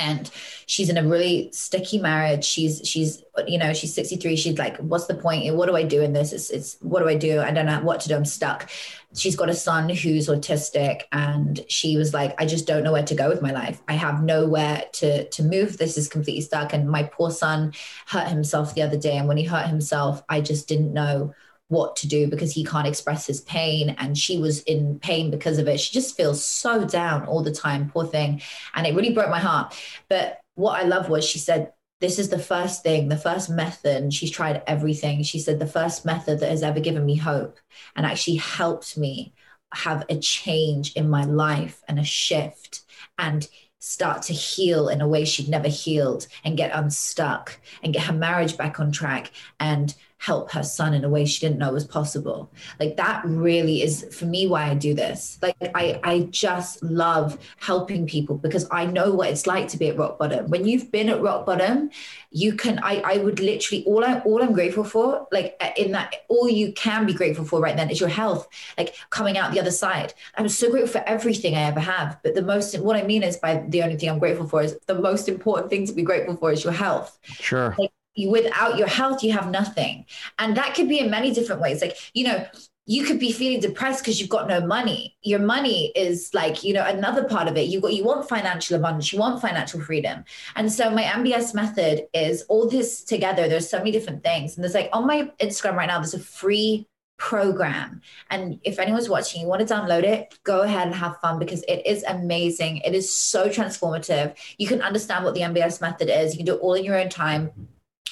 [0.00, 0.30] and
[0.66, 2.44] she's in a really sticky marriage.
[2.44, 5.54] She's she's you know she's 63 she's like what's the point?
[5.54, 6.32] What do i do in this?
[6.32, 7.40] It's, it's what do i do?
[7.40, 8.16] I don't know what to do.
[8.16, 8.70] I'm stuck.
[9.14, 13.02] She's got a son who's autistic and she was like i just don't know where
[13.04, 13.80] to go with my life.
[13.88, 15.78] I have nowhere to to move.
[15.78, 16.72] This is completely stuck.
[16.72, 17.72] And my poor son
[18.06, 21.34] hurt himself the other day and when he hurt himself i just didn't know
[21.70, 25.58] what to do because he can't express his pain and she was in pain because
[25.58, 25.78] of it.
[25.78, 28.42] She just feels so down all the time poor thing.
[28.74, 29.74] And it really broke my heart.
[30.08, 34.02] But what i love was she said this is the first thing the first method.
[34.02, 35.22] And she's tried everything.
[35.22, 37.58] She said the first method that has ever given me hope
[37.94, 39.32] and actually helped me
[39.72, 42.80] have a change in my life and a shift
[43.16, 48.02] and start to heal in a way she'd never healed and get unstuck and get
[48.02, 49.30] her marriage back on track
[49.60, 52.52] and help her son in a way she didn't know was possible.
[52.78, 55.38] Like that really is for me why I do this.
[55.40, 59.88] Like I I just love helping people because I know what it's like to be
[59.88, 60.50] at rock bottom.
[60.50, 61.88] When you've been at rock bottom,
[62.30, 65.92] you can I I would literally all I all I'm grateful for like uh, in
[65.92, 68.46] that all you can be grateful for right then is your health.
[68.76, 70.12] Like coming out the other side.
[70.36, 73.38] I'm so grateful for everything I ever have, but the most what I mean is
[73.38, 76.36] by the only thing I'm grateful for is the most important thing to be grateful
[76.36, 77.18] for is your health.
[77.22, 77.74] Sure.
[77.78, 77.90] Like,
[78.28, 80.04] without your health you have nothing.
[80.38, 81.80] And that could be in many different ways.
[81.80, 82.46] Like you know
[82.90, 85.16] you could be feeling depressed because you've got no money.
[85.22, 87.68] Your money is like you know another part of it.
[87.68, 89.12] You got you want financial abundance.
[89.12, 90.24] You want financial freedom.
[90.56, 93.48] And so my mbs method is all this together.
[93.48, 94.56] There's so many different things.
[94.56, 98.00] And there's like on my instagram right now there's a free program.
[98.30, 101.62] And if anyone's watching you want to download it go ahead and have fun because
[101.68, 102.78] it is amazing.
[102.78, 104.36] It is so transformative.
[104.58, 106.32] You can understand what the mbs method is.
[106.32, 107.52] You can do it all in your own time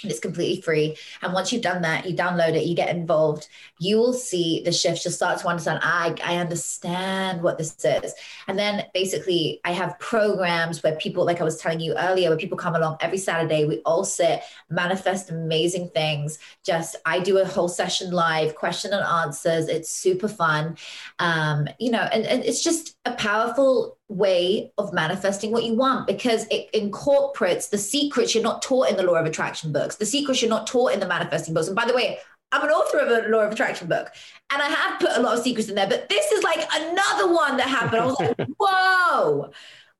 [0.03, 0.97] and it's completely free.
[1.23, 3.49] And once you've done that, you download it, you get involved,
[3.81, 5.05] you will see the shifts.
[5.05, 8.15] You'll start to understand, I, I understand what this is.
[8.47, 12.39] And then basically, I have programs where people, like I was telling you earlier, where
[12.39, 13.65] people come along every Saturday.
[13.65, 16.39] We all sit, manifest amazing things.
[16.65, 19.69] Just, I do a whole session live, question and answers.
[19.69, 20.77] It's super fun.
[21.19, 26.07] Um, you know, and, and it's just a powerful way of manifesting what you want
[26.07, 30.07] because it incorporates the secrets you're not taught in the law of attraction books, the
[30.07, 31.67] secrets you're not taught in the manifesting books.
[31.67, 32.19] And by the way,
[32.51, 34.09] I'm an author of a law of attraction book
[34.51, 37.33] and I have put a lot of secrets in there, but this is like another
[37.33, 38.03] one that happened.
[38.03, 39.51] I was like, whoa,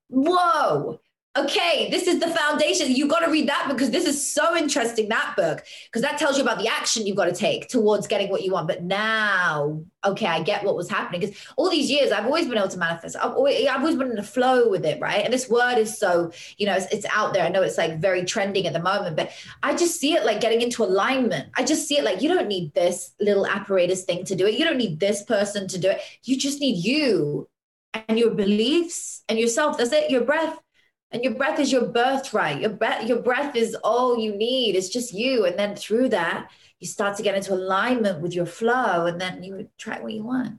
[0.09, 1.01] whoa
[1.37, 2.91] okay, this is the foundation.
[2.91, 6.37] You've got to read that because this is so interesting, that book, because that tells
[6.37, 8.67] you about the action you've got to take towards getting what you want.
[8.67, 12.59] But now, okay, I get what was happening because all these years I've always been
[12.59, 13.17] able to manifest.
[13.17, 15.25] I've always, I've always been in a flow with it, right?
[15.25, 17.45] And this word is so, you know, it's, it's out there.
[17.45, 19.31] I know it's like very trending at the moment, but
[19.63, 21.51] I just see it like getting into alignment.
[21.57, 24.59] I just see it like you don't need this little apparatus thing to do it.
[24.59, 26.01] You don't need this person to do it.
[26.25, 27.49] You just need you
[27.95, 29.79] and your beliefs and yourself.
[29.79, 30.59] That's it, your breath
[31.11, 32.61] and your breath is your birthright.
[32.61, 34.77] Your breath your breath is all you need.
[34.77, 35.47] It's just you.
[35.47, 39.07] And then through that you start to get into alignment with your flow.
[39.07, 40.59] And then you attract what you want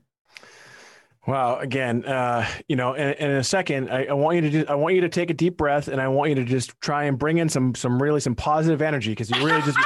[1.30, 1.60] Wow.
[1.60, 4.74] Again, uh, you know, in, in a second, I, I, want you to do, I
[4.74, 7.16] want you to take a deep breath and I want you to just try and
[7.16, 9.14] bring in some, some really, some positive energy.
[9.14, 9.78] Cause you really just,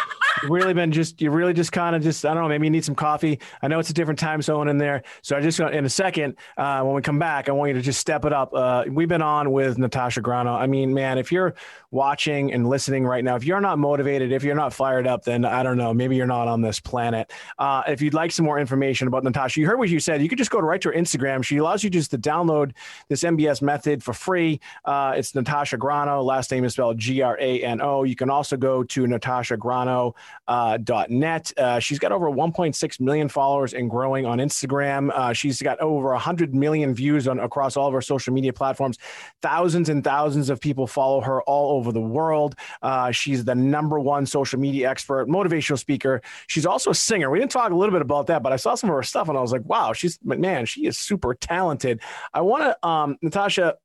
[0.48, 2.84] really been just, you really just kind of just, I don't know, maybe you need
[2.84, 3.40] some coffee.
[3.60, 5.02] I know it's a different time zone in there.
[5.20, 7.82] So I just, in a second, uh, when we come back, I want you to
[7.82, 8.54] just step it up.
[8.54, 10.54] Uh, we've been on with Natasha Grano.
[10.54, 11.54] I mean, man, if you're
[11.94, 15.44] watching and listening right now, if you're not motivated, if you're not fired up, then
[15.44, 17.32] I don't know, maybe you're not on this planet.
[17.56, 20.20] Uh, if you'd like some more information about Natasha, you heard what you said.
[20.20, 21.44] You could just go to right to her Instagram.
[21.44, 22.72] She allows you just to download
[23.08, 24.58] this MBS method for free.
[24.84, 26.20] Uh, it's Natasha Grano.
[26.22, 28.02] Last name is spelled G R A N O.
[28.02, 31.52] You can also go to natashagrano.net.
[31.56, 35.12] Uh, uh, she's got over 1.6 million followers and growing on Instagram.
[35.14, 38.98] Uh, she's got over 100 million views on across all of her social media platforms.
[39.42, 42.56] Thousands and thousands of people follow her all over the world.
[42.82, 46.20] Uh, she's the number one social media expert, motivational speaker.
[46.46, 47.30] She's also a singer.
[47.30, 49.28] We didn't talk a little bit about that, but I saw some of her stuff
[49.28, 52.00] and I was like, wow, she's man, she is super talented.
[52.32, 53.76] I want to, um, Natasha,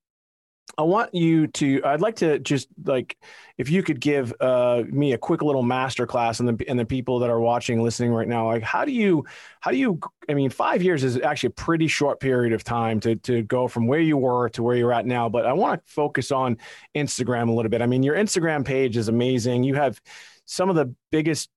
[0.78, 1.82] I want you to.
[1.84, 3.18] I'd like to just like
[3.58, 6.86] if you could give uh, me a quick little master class and the and the
[6.86, 8.48] people that are watching, listening right now.
[8.48, 9.26] Like, how do you,
[9.60, 10.00] how do you?
[10.30, 13.68] I mean, five years is actually a pretty short period of time to to go
[13.68, 15.28] from where you were to where you're at now.
[15.28, 16.58] But I want to focus on
[16.96, 17.82] Instagram a little bit.
[17.82, 19.64] I mean, your Instagram page is amazing.
[19.64, 20.00] You have
[20.46, 21.50] some of the biggest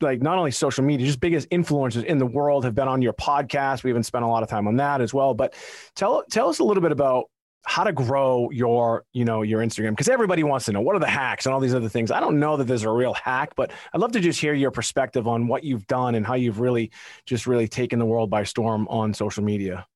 [0.00, 3.12] like not only social media, just biggest influencers in the world have been on your
[3.12, 3.82] podcast.
[3.82, 5.34] We haven't spent a lot of time on that as well.
[5.34, 5.54] But
[5.94, 7.30] tell tell us a little bit about
[7.66, 11.00] how to grow your you know your instagram because everybody wants to know what are
[11.00, 13.52] the hacks and all these other things i don't know that there's a real hack
[13.54, 16.60] but i'd love to just hear your perspective on what you've done and how you've
[16.60, 16.90] really
[17.26, 19.86] just really taken the world by storm on social media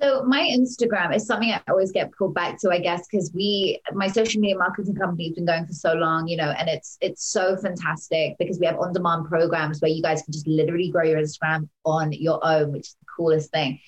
[0.00, 3.80] so my Instagram is something I always get pulled back to, I guess, because we,
[3.92, 6.98] my social media marketing company has been going for so long, you know, and it's
[7.00, 11.02] it's so fantastic because we have on-demand programs where you guys can just literally grow
[11.02, 13.80] your Instagram on your own, which is the coolest thing.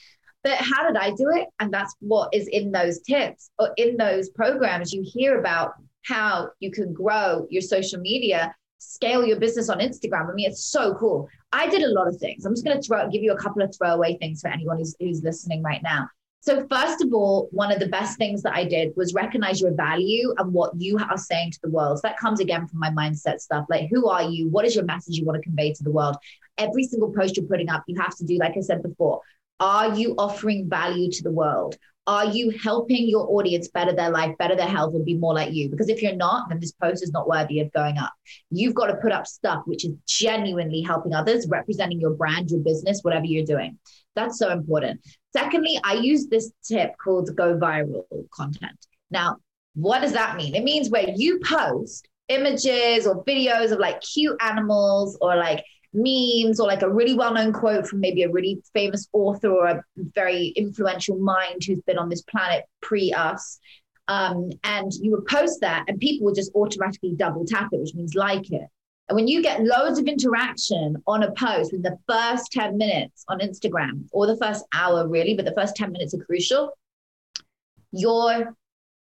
[0.42, 1.48] But how did I do it?
[1.60, 4.92] And that's what is in those tips or in those programs.
[4.92, 5.74] You hear about
[6.06, 10.30] how you can grow your social media, scale your business on Instagram.
[10.30, 11.28] I mean, it's so cool.
[11.52, 12.44] I did a lot of things.
[12.44, 15.22] I'm just going to give you a couple of throwaway things for anyone who's, who's
[15.22, 16.08] listening right now.
[16.42, 19.74] So, first of all, one of the best things that I did was recognize your
[19.74, 21.98] value and what you are saying to the world.
[21.98, 23.66] So that comes again from my mindset stuff.
[23.68, 24.48] Like, who are you?
[24.48, 26.16] What is your message you want to convey to the world?
[26.56, 29.20] Every single post you're putting up, you have to do, like I said before,
[29.60, 31.76] Are you offering value to the world?
[32.06, 35.52] Are you helping your audience better their life, better their health, and be more like
[35.52, 35.68] you?
[35.68, 38.12] Because if you're not, then this post is not worthy of going up.
[38.50, 42.60] You've got to put up stuff which is genuinely helping others, representing your brand, your
[42.60, 43.78] business, whatever you're doing.
[44.16, 45.02] That's so important.
[45.32, 48.78] Secondly, I use this tip called go viral content.
[49.10, 49.36] Now,
[49.74, 50.54] what does that mean?
[50.54, 56.60] It means where you post images or videos of like cute animals or like memes
[56.60, 60.48] or like a really well-known quote from maybe a really famous author or a very
[60.56, 63.58] influential mind who's been on this planet pre us.
[64.08, 67.94] Um, and you would post that and people would just automatically double tap it which
[67.94, 68.66] means like it.
[69.08, 73.24] And when you get loads of interaction on a post in the first 10 minutes
[73.28, 76.70] on instagram or the first hour really but the first 10 minutes are crucial
[77.92, 78.54] your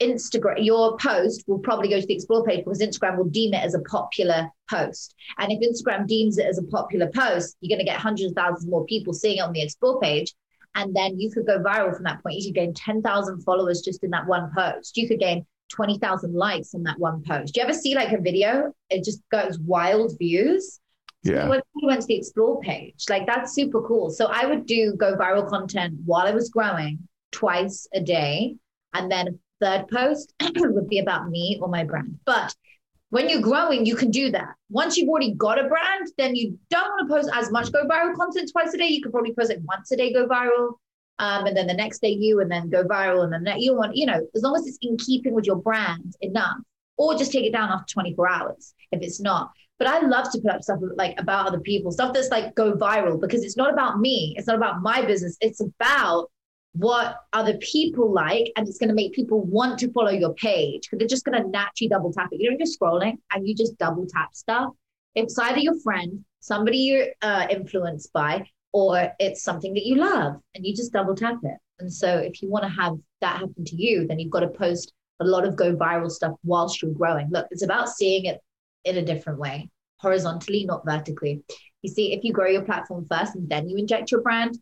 [0.02, 3.64] Instagram, your post will probably go to the explore page because Instagram will deem it
[3.64, 5.16] as a popular post.
[5.38, 8.36] And if Instagram deems it as a popular post, you're going to get hundreds of
[8.36, 10.34] thousands more people seeing it on the explore page.
[10.76, 12.36] And then you could go viral from that point.
[12.36, 14.98] You could gain 10,000 followers just in that one post.
[14.98, 17.54] You could gain 20,000 likes on that one post.
[17.54, 18.74] Do you ever see like a video?
[18.90, 20.82] It just goes wild views.
[21.24, 21.48] Yeah.
[21.48, 24.10] When you went to the explore page, like that's super cool.
[24.12, 27.00] So I would do go viral content while I was growing
[27.32, 28.58] twice a day.
[28.94, 32.20] And then third post would be about me or my brand.
[32.26, 32.56] But
[33.10, 34.56] when you're growing, you can do that.
[34.70, 37.86] Once you've already got a brand, then you don't want to post as much go
[37.86, 38.88] viral content twice a day.
[38.88, 40.74] You could probably post it once a day, go viral.
[41.18, 43.24] Um, and then the next day you, and then go viral.
[43.24, 46.14] And then you want, you know, as long as it's in keeping with your brand
[46.22, 46.58] enough,
[46.98, 49.52] or just take it down after 24 hours if it's not.
[49.78, 52.74] But I love to put up stuff like about other people, stuff that's like go
[52.74, 54.34] viral because it's not about me.
[54.38, 55.38] It's not about my business.
[55.42, 56.32] It's about
[56.76, 60.84] what other people like, and it's going to make people want to follow your page
[60.84, 62.42] because they're just going to naturally double tap it.
[62.42, 64.72] You know, you're scrolling and you just double tap stuff.
[65.16, 70.36] It's either your friend, somebody you're uh, influenced by, or it's something that you love,
[70.54, 71.58] and you just double tap it.
[71.80, 74.50] And so, if you want to have that happen to you, then you've got to
[74.50, 77.30] post a lot of go viral stuff whilst you're growing.
[77.32, 78.42] Look, it's about seeing it
[78.84, 81.42] in a different way, horizontally, not vertically.
[81.82, 84.58] You see, if you grow your platform first and then you inject your brand,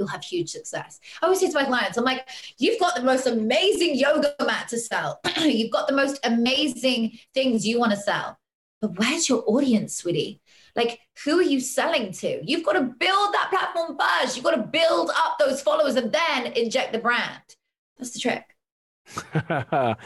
[0.00, 0.98] you'll have huge success.
[1.20, 2.26] I always say to my clients, I'm like,
[2.58, 5.20] you've got the most amazing yoga mat to sell.
[5.40, 8.38] you've got the most amazing things you want to sell.
[8.80, 10.40] But where's your audience, sweetie?
[10.74, 12.40] Like, who are you selling to?
[12.42, 14.36] You've got to build that platform first.
[14.36, 17.42] You've got to build up those followers and then inject the brand.
[17.98, 18.44] That's the trick.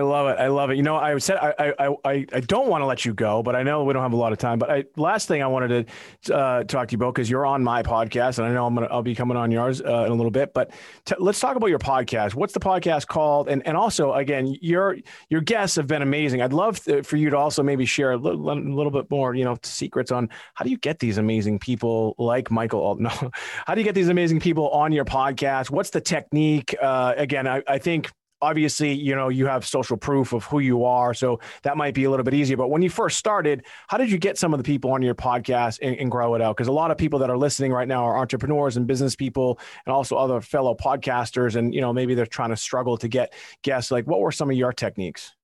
[0.00, 0.40] love it.
[0.40, 0.76] I love it.
[0.76, 3.54] You know, I said I I I, I don't want to let you go, but
[3.54, 4.58] I know we don't have a lot of time.
[4.58, 5.86] But I, last thing I wanted
[6.24, 8.74] to uh, talk to you about because you're on my podcast, and I know I'm
[8.74, 10.52] gonna I'll be coming on yours uh, in a little bit.
[10.52, 10.72] But
[11.04, 12.34] t- let's talk about your podcast.
[12.34, 13.48] What's the podcast called?
[13.48, 14.96] And and also again, your
[15.30, 16.42] your guests have been amazing.
[16.42, 19.56] I'd love for you to also maybe share a little, little bit more, you know,
[19.62, 22.96] secrets on how do you get these amazing people like Michael.
[23.06, 23.30] No,
[23.66, 25.70] how do you get these amazing people on your podcast?
[25.70, 26.74] What's the technique?
[26.82, 28.10] Uh, again, I, I think
[28.42, 31.12] obviously you know you have social proof of who you are.
[31.12, 32.56] So that might be a little bit easier.
[32.56, 35.14] But when you first started how did you get some of the people on your
[35.14, 36.56] podcast and, and grow it out?
[36.56, 39.58] Because a lot of people that are listening right now are entrepreneurs and business people
[39.84, 41.56] and also other fellow podcasters.
[41.56, 43.90] And you know maybe they're trying to struggle to get guests.
[43.90, 45.34] Like what were some of your techniques?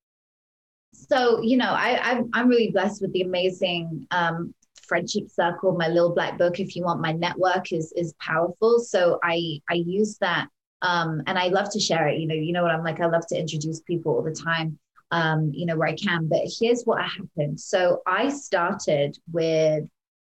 [0.95, 5.77] So you know I, I'm, I'm really blessed with the amazing um, friendship circle.
[5.77, 8.81] My little black book if you want my network is is powerful.
[8.81, 10.49] So i i use that
[10.83, 12.19] um, and I love to share it.
[12.19, 13.01] You know, you know what I'm like.
[13.01, 14.79] I love to introduce people all the time.
[15.11, 16.29] Um, you know where I can.
[16.29, 17.61] But here's what happened.
[17.61, 19.85] So I started with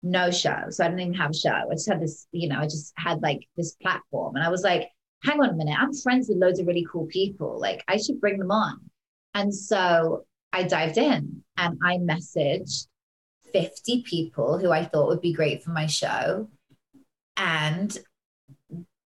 [0.03, 0.65] no show.
[0.69, 1.51] So I didn't even have a show.
[1.51, 2.27] I just had this.
[2.31, 4.89] You know, I just had like this platform, and I was like,
[5.23, 5.77] hang on a minute.
[5.79, 7.59] I'm friends with loads of really cool people.
[7.59, 8.79] Like I should bring them on.
[9.33, 12.87] And so I dived in and I messaged
[13.53, 16.49] 50 people who I thought would be great for my show.
[17.37, 17.97] And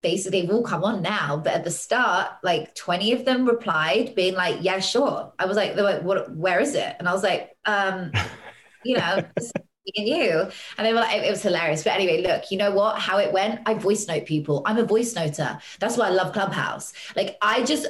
[0.05, 4.13] basically they've all come on now but at the start like 20 of them replied
[4.13, 5.33] being like yeah sure.
[5.39, 6.95] I was like, they like what where is it?
[6.99, 8.11] And i was like um
[8.83, 9.23] you know
[9.97, 10.47] and you.
[10.77, 11.83] And they were like it was hilarious.
[11.83, 12.99] But anyway look you know what?
[12.99, 13.61] How it went?
[13.65, 14.61] I voice note people.
[14.67, 15.59] I'm a voice noter.
[15.79, 16.93] That's why i love clubhouse.
[17.15, 17.87] Like i just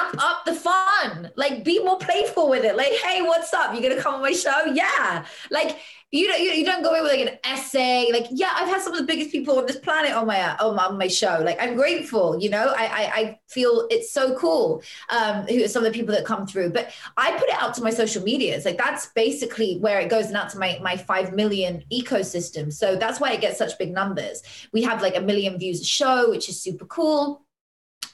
[0.00, 1.30] amp up the fun.
[1.36, 2.76] Like be more playful with it.
[2.76, 3.74] Like hey what's up?
[3.74, 4.64] You gonna come on my show?
[4.66, 5.24] Yeah.
[5.50, 5.78] Like
[6.10, 8.10] you don't, you, don't go in with like an essay.
[8.12, 10.76] Like yeah i've had some of the biggest people on this planet on my on
[10.76, 11.40] my, on my show.
[11.44, 12.72] Like i'm grateful you know?
[12.76, 16.46] I, I, I feel it's so cool um who some of the people that come
[16.46, 16.70] through.
[16.70, 18.64] But i put it out to my social medias.
[18.64, 22.72] Like that's basically where it goes and out to my my 5 million ecosystem.
[22.72, 24.42] So that's why it gets such big numbers.
[24.72, 27.43] We have like a million views a show which is super cool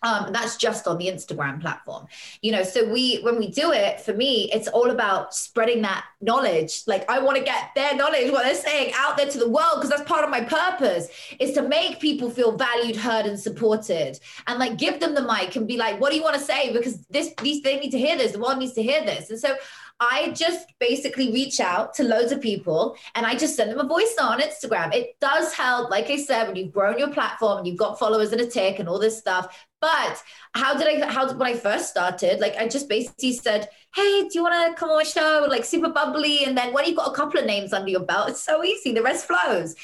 [0.02, 2.06] um, that's just on the Instagram platform,
[2.42, 2.62] you know.
[2.62, 6.82] So we, when we do it, for me, it's all about spreading that knowledge.
[6.86, 9.74] Like I want to get their knowledge, what they're saying, out there to the world,
[9.76, 14.18] because that's part of my purpose is to make people feel valued, heard, and supported,
[14.46, 16.72] and like give them the mic and be like, "What do you want to say?"
[16.72, 18.32] Because this, these, they need to hear this.
[18.32, 19.56] The world needs to hear this, and so
[20.00, 23.86] I just basically reach out to loads of people and I just send them a
[23.86, 24.94] voice on Instagram.
[24.94, 28.32] It does help, like I said, when you've grown your platform and you've got followers
[28.32, 29.54] and a tick and all this stuff.
[29.80, 30.22] But
[30.54, 34.30] how did I, how, when I first started, like I just basically said, Hey, do
[34.34, 35.46] you want to come on my show?
[35.48, 36.44] Like super bubbly.
[36.44, 38.92] And then when you've got a couple of names under your belt, it's so easy.
[38.92, 39.74] The rest flows.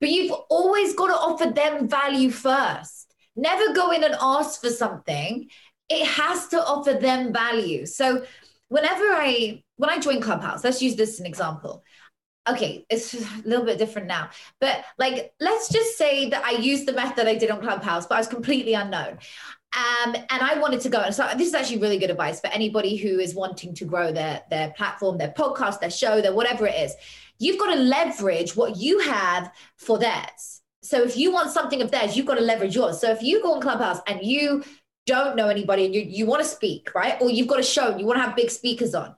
[0.00, 3.14] But you've always got to offer them value first.
[3.34, 5.48] Never go in and ask for something.
[5.88, 7.86] It has to offer them value.
[7.86, 8.24] So,
[8.68, 11.84] whenever I when I joined Clubhouse, let's use this as an example.
[12.48, 14.30] Okay, it's a little bit different now,
[14.60, 18.14] but like let's just say that I used the method I did on Clubhouse, but
[18.14, 19.18] I was completely unknown.
[19.76, 21.00] Um, and I wanted to go.
[21.00, 24.12] And so this is actually really good advice for anybody who is wanting to grow
[24.12, 26.94] their their platform, their podcast, their show, their whatever it is.
[27.38, 30.62] You've got to leverage what you have for theirs.
[30.82, 33.00] So if you want something of theirs, you've got to leverage yours.
[33.00, 34.62] So if you go on Clubhouse and you
[35.04, 37.20] don't know anybody and you, you want to speak, right?
[37.20, 39.14] Or you've got a show and you want to have big speakers on.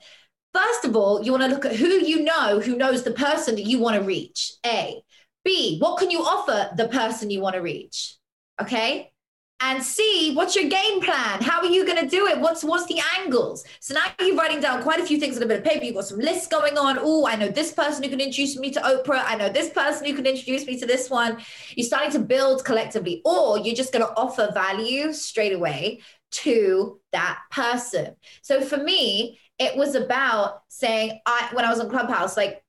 [0.54, 3.54] First of all, you want to look at who you know who knows the person
[3.56, 4.52] that you want to reach.
[4.64, 5.02] A.
[5.44, 5.78] B.
[5.78, 8.16] What can you offer the person you want to reach?
[8.60, 9.12] Okay
[9.60, 10.34] and C.
[10.34, 13.64] what's your game plan how are you going to do it what's what's the angles
[13.80, 15.96] so now you're writing down quite a few things on a bit of paper you've
[15.96, 18.80] got some lists going on oh i know this person who can introduce me to
[18.80, 21.38] oprah i know this person who can introduce me to this one
[21.74, 27.00] you're starting to build collectively or you're just going to offer value straight away to
[27.12, 32.36] that person so for me it was about saying i when i was on clubhouse
[32.36, 32.62] like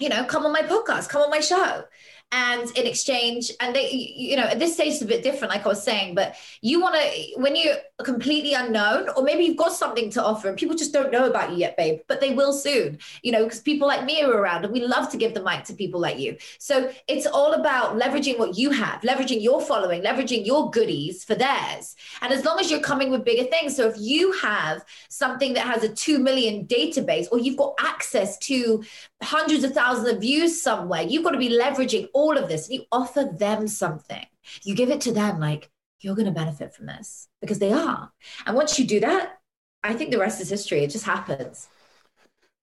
[0.00, 1.84] you know come on my podcast come on my show
[2.34, 5.64] and in exchange and they you know at this stage it's a bit different like
[5.64, 9.72] i was saying but you want to when you're completely unknown or maybe you've got
[9.72, 12.52] something to offer and people just don't know about you yet babe but they will
[12.52, 15.42] soon you know because people like me are around and we love to give the
[15.42, 16.36] mic to people like you.
[16.58, 21.34] So it's all about leveraging what you have leveraging your following leveraging your goodies for
[21.34, 21.96] theirs.
[22.20, 25.66] And as long as you're coming with bigger things so if you have something that
[25.66, 28.84] has a 2 million database or you've got access to
[29.22, 32.66] hundreds of thousands of views somewhere you've got to be leveraging all all of this
[32.66, 34.24] and you offer them something,
[34.62, 35.70] you give it to them like,
[36.00, 38.10] you're going to benefit from this because they are.
[38.46, 39.38] And once you do that,
[39.82, 40.82] I think the rest is history.
[40.82, 41.68] It just happens.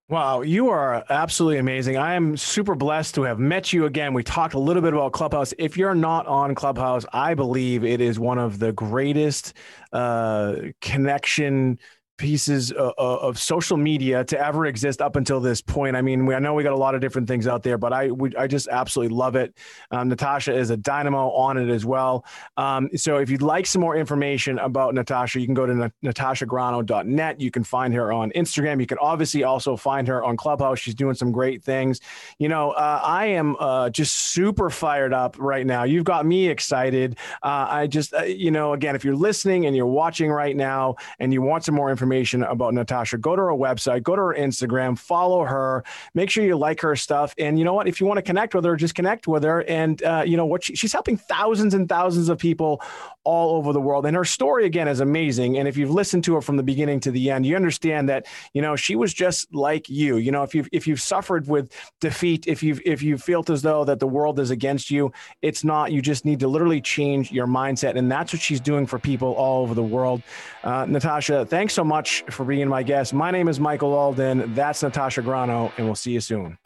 [0.10, 1.96] Wow, you are absolutely amazing.
[1.96, 4.14] I am super blessed to have met you again.
[4.14, 5.54] We talked a little bit about Clubhouse.
[5.58, 9.54] If you're not on Clubhouse, I believe it is one of the greatest
[9.94, 11.80] uh, connection
[12.22, 15.96] pieces of, of, social media to ever exist up until this point.
[15.96, 17.92] I mean, we, I know we got a lot of different things out there, but
[17.92, 19.58] I we, I just absolutely love it.
[19.90, 22.24] Um, Natasha is a dynamo on it as well.
[22.58, 25.90] Um, so if you'd like some more information about Natasha, you can go to na-
[26.04, 27.42] natashagrano.net.
[27.42, 28.80] You can find her on Instagram.
[28.80, 30.78] You can obviously also find her on Clubhouse.
[30.78, 32.02] She's doing some great things.
[32.38, 35.86] You know, uh, I am uh, just super fired up right now.
[35.86, 37.18] You've got me excited.
[37.42, 40.98] Uh, I just, uh, you know, again, if you're listening and you're watching right now
[41.20, 44.22] and you want some more information, information about Natasha, go to her website, go to
[44.22, 45.84] her Instagram, follow her,
[46.14, 47.34] make sure you like her stuff.
[47.38, 47.88] And you know what?
[47.88, 49.64] If you want to connect with her, just connect with her.
[49.64, 52.82] And, uh, you know, what she, she's helping thousands and thousands of people
[53.24, 54.06] all over the world.
[54.06, 55.58] And her story, again, is amazing.
[55.58, 58.26] And if you've listened to her from the beginning to the end, you understand that,
[58.54, 60.18] you know, she was just like you.
[60.18, 63.62] You know, if you've, if you've suffered with defeat, if you've, if you felt as
[63.62, 65.92] though that the world is against you, it's not.
[65.92, 67.96] You just need to literally change your mindset.
[67.96, 70.24] And that's what she's doing for people all over the world.
[70.64, 73.14] Uh, Natasha, thanks so much for being my guest.
[73.14, 74.54] My name is Michael Alden.
[74.54, 76.58] That's Natasha Grano, and we'll see you soon.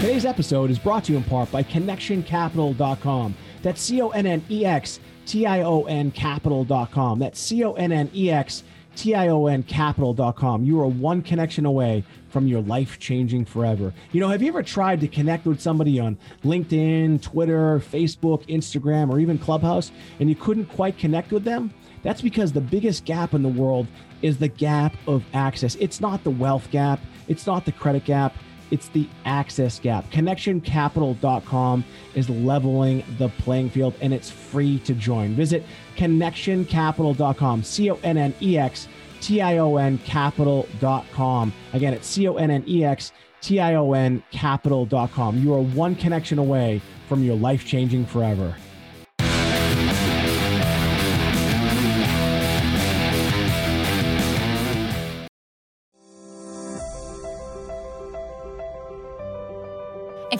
[0.00, 3.34] Today's episode is brought to you in part by ConnextionCapital.com.
[3.62, 7.18] That's C O N N E X T I O N Capital.com.
[7.18, 8.64] That's C O N N E X
[8.96, 10.64] T I O N Capital.com.
[10.64, 13.92] You are one connection away from your life changing forever.
[14.12, 19.10] You know, have you ever tried to connect with somebody on LinkedIn, Twitter, Facebook, Instagram,
[19.10, 21.72] or even Clubhouse, and you couldn't quite connect with them?
[22.02, 23.86] That's because the biggest gap in the world
[24.22, 25.74] is the gap of access.
[25.76, 28.34] It's not the wealth gap, it's not the credit gap
[28.70, 30.10] it's the access gap.
[30.10, 35.34] ConnextionCapital.com is leveling the playing field and it's free to join.
[35.34, 35.64] Visit
[35.96, 38.88] ConnextionCapital.com, C O N N E X
[39.20, 41.52] T I O N capital.com.
[41.72, 45.38] Again, it's C O N N E X T I O N capital.com.
[45.42, 48.54] You are one connection away from your life changing forever.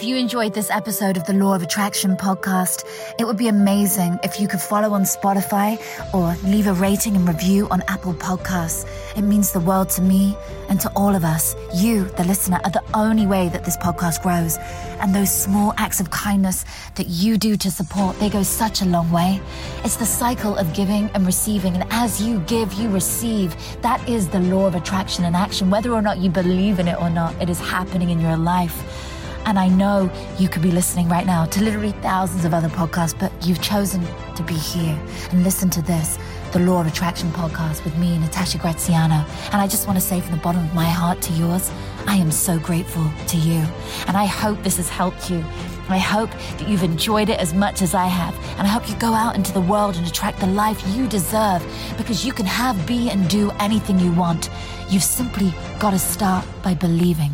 [0.00, 2.86] If you enjoyed this episode of the Law of Attraction podcast,
[3.18, 5.78] it would be amazing if you could follow on Spotify
[6.14, 8.88] or leave a rating and review on Apple Podcasts.
[9.14, 10.34] It means the world to me
[10.70, 11.54] and to all of us.
[11.74, 14.56] You, the listener, are the only way that this podcast grows.
[15.00, 18.86] And those small acts of kindness that you do to support, they go such a
[18.86, 19.38] long way.
[19.84, 21.74] It's the cycle of giving and receiving.
[21.74, 23.54] And as you give, you receive.
[23.82, 25.68] That is the law of attraction in action.
[25.68, 29.09] Whether or not you believe in it or not, it is happening in your life.
[29.46, 33.18] And I know you could be listening right now to literally thousands of other podcasts,
[33.18, 34.98] but you've chosen to be here
[35.30, 36.18] and listen to this,
[36.52, 39.24] the Law of Attraction podcast with me, Natasha Graziano.
[39.52, 41.70] And I just want to say from the bottom of my heart to yours,
[42.06, 43.64] I am so grateful to you.
[44.06, 45.44] And I hope this has helped you.
[45.88, 48.36] I hope that you've enjoyed it as much as I have.
[48.58, 51.66] And I hope you go out into the world and attract the life you deserve
[51.96, 54.50] because you can have, be, and do anything you want.
[54.88, 57.32] You've simply got to start by believing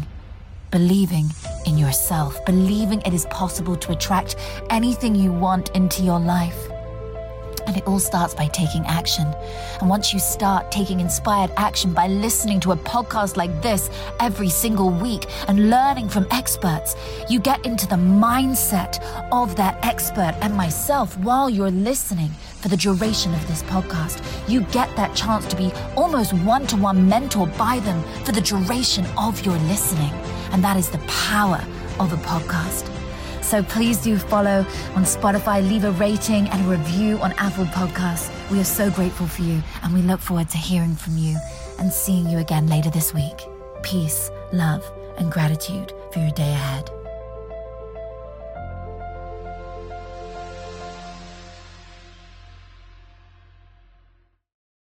[0.70, 1.26] believing
[1.66, 4.36] in yourself, believing it is possible to attract
[4.70, 6.70] anything you want into your life.
[7.66, 9.26] And it all starts by taking action.
[9.80, 13.90] And once you start taking inspired action by listening to a podcast like this
[14.20, 16.94] every single week and learning from experts,
[17.28, 19.02] you get into the mindset
[19.32, 24.22] of that expert and myself while you're listening for the duration of this podcast.
[24.48, 28.40] You get that chance to be almost one to one mentored by them for the
[28.40, 30.12] duration of your listening.
[30.56, 31.62] And that is the power
[32.00, 32.90] of a podcast.
[33.42, 38.30] So please do follow on Spotify, leave a rating and a review on Apple Podcasts.
[38.50, 41.36] We are so grateful for you and we look forward to hearing from you
[41.78, 43.38] and seeing you again later this week.
[43.82, 44.82] Peace, love,
[45.18, 46.95] and gratitude for your day ahead.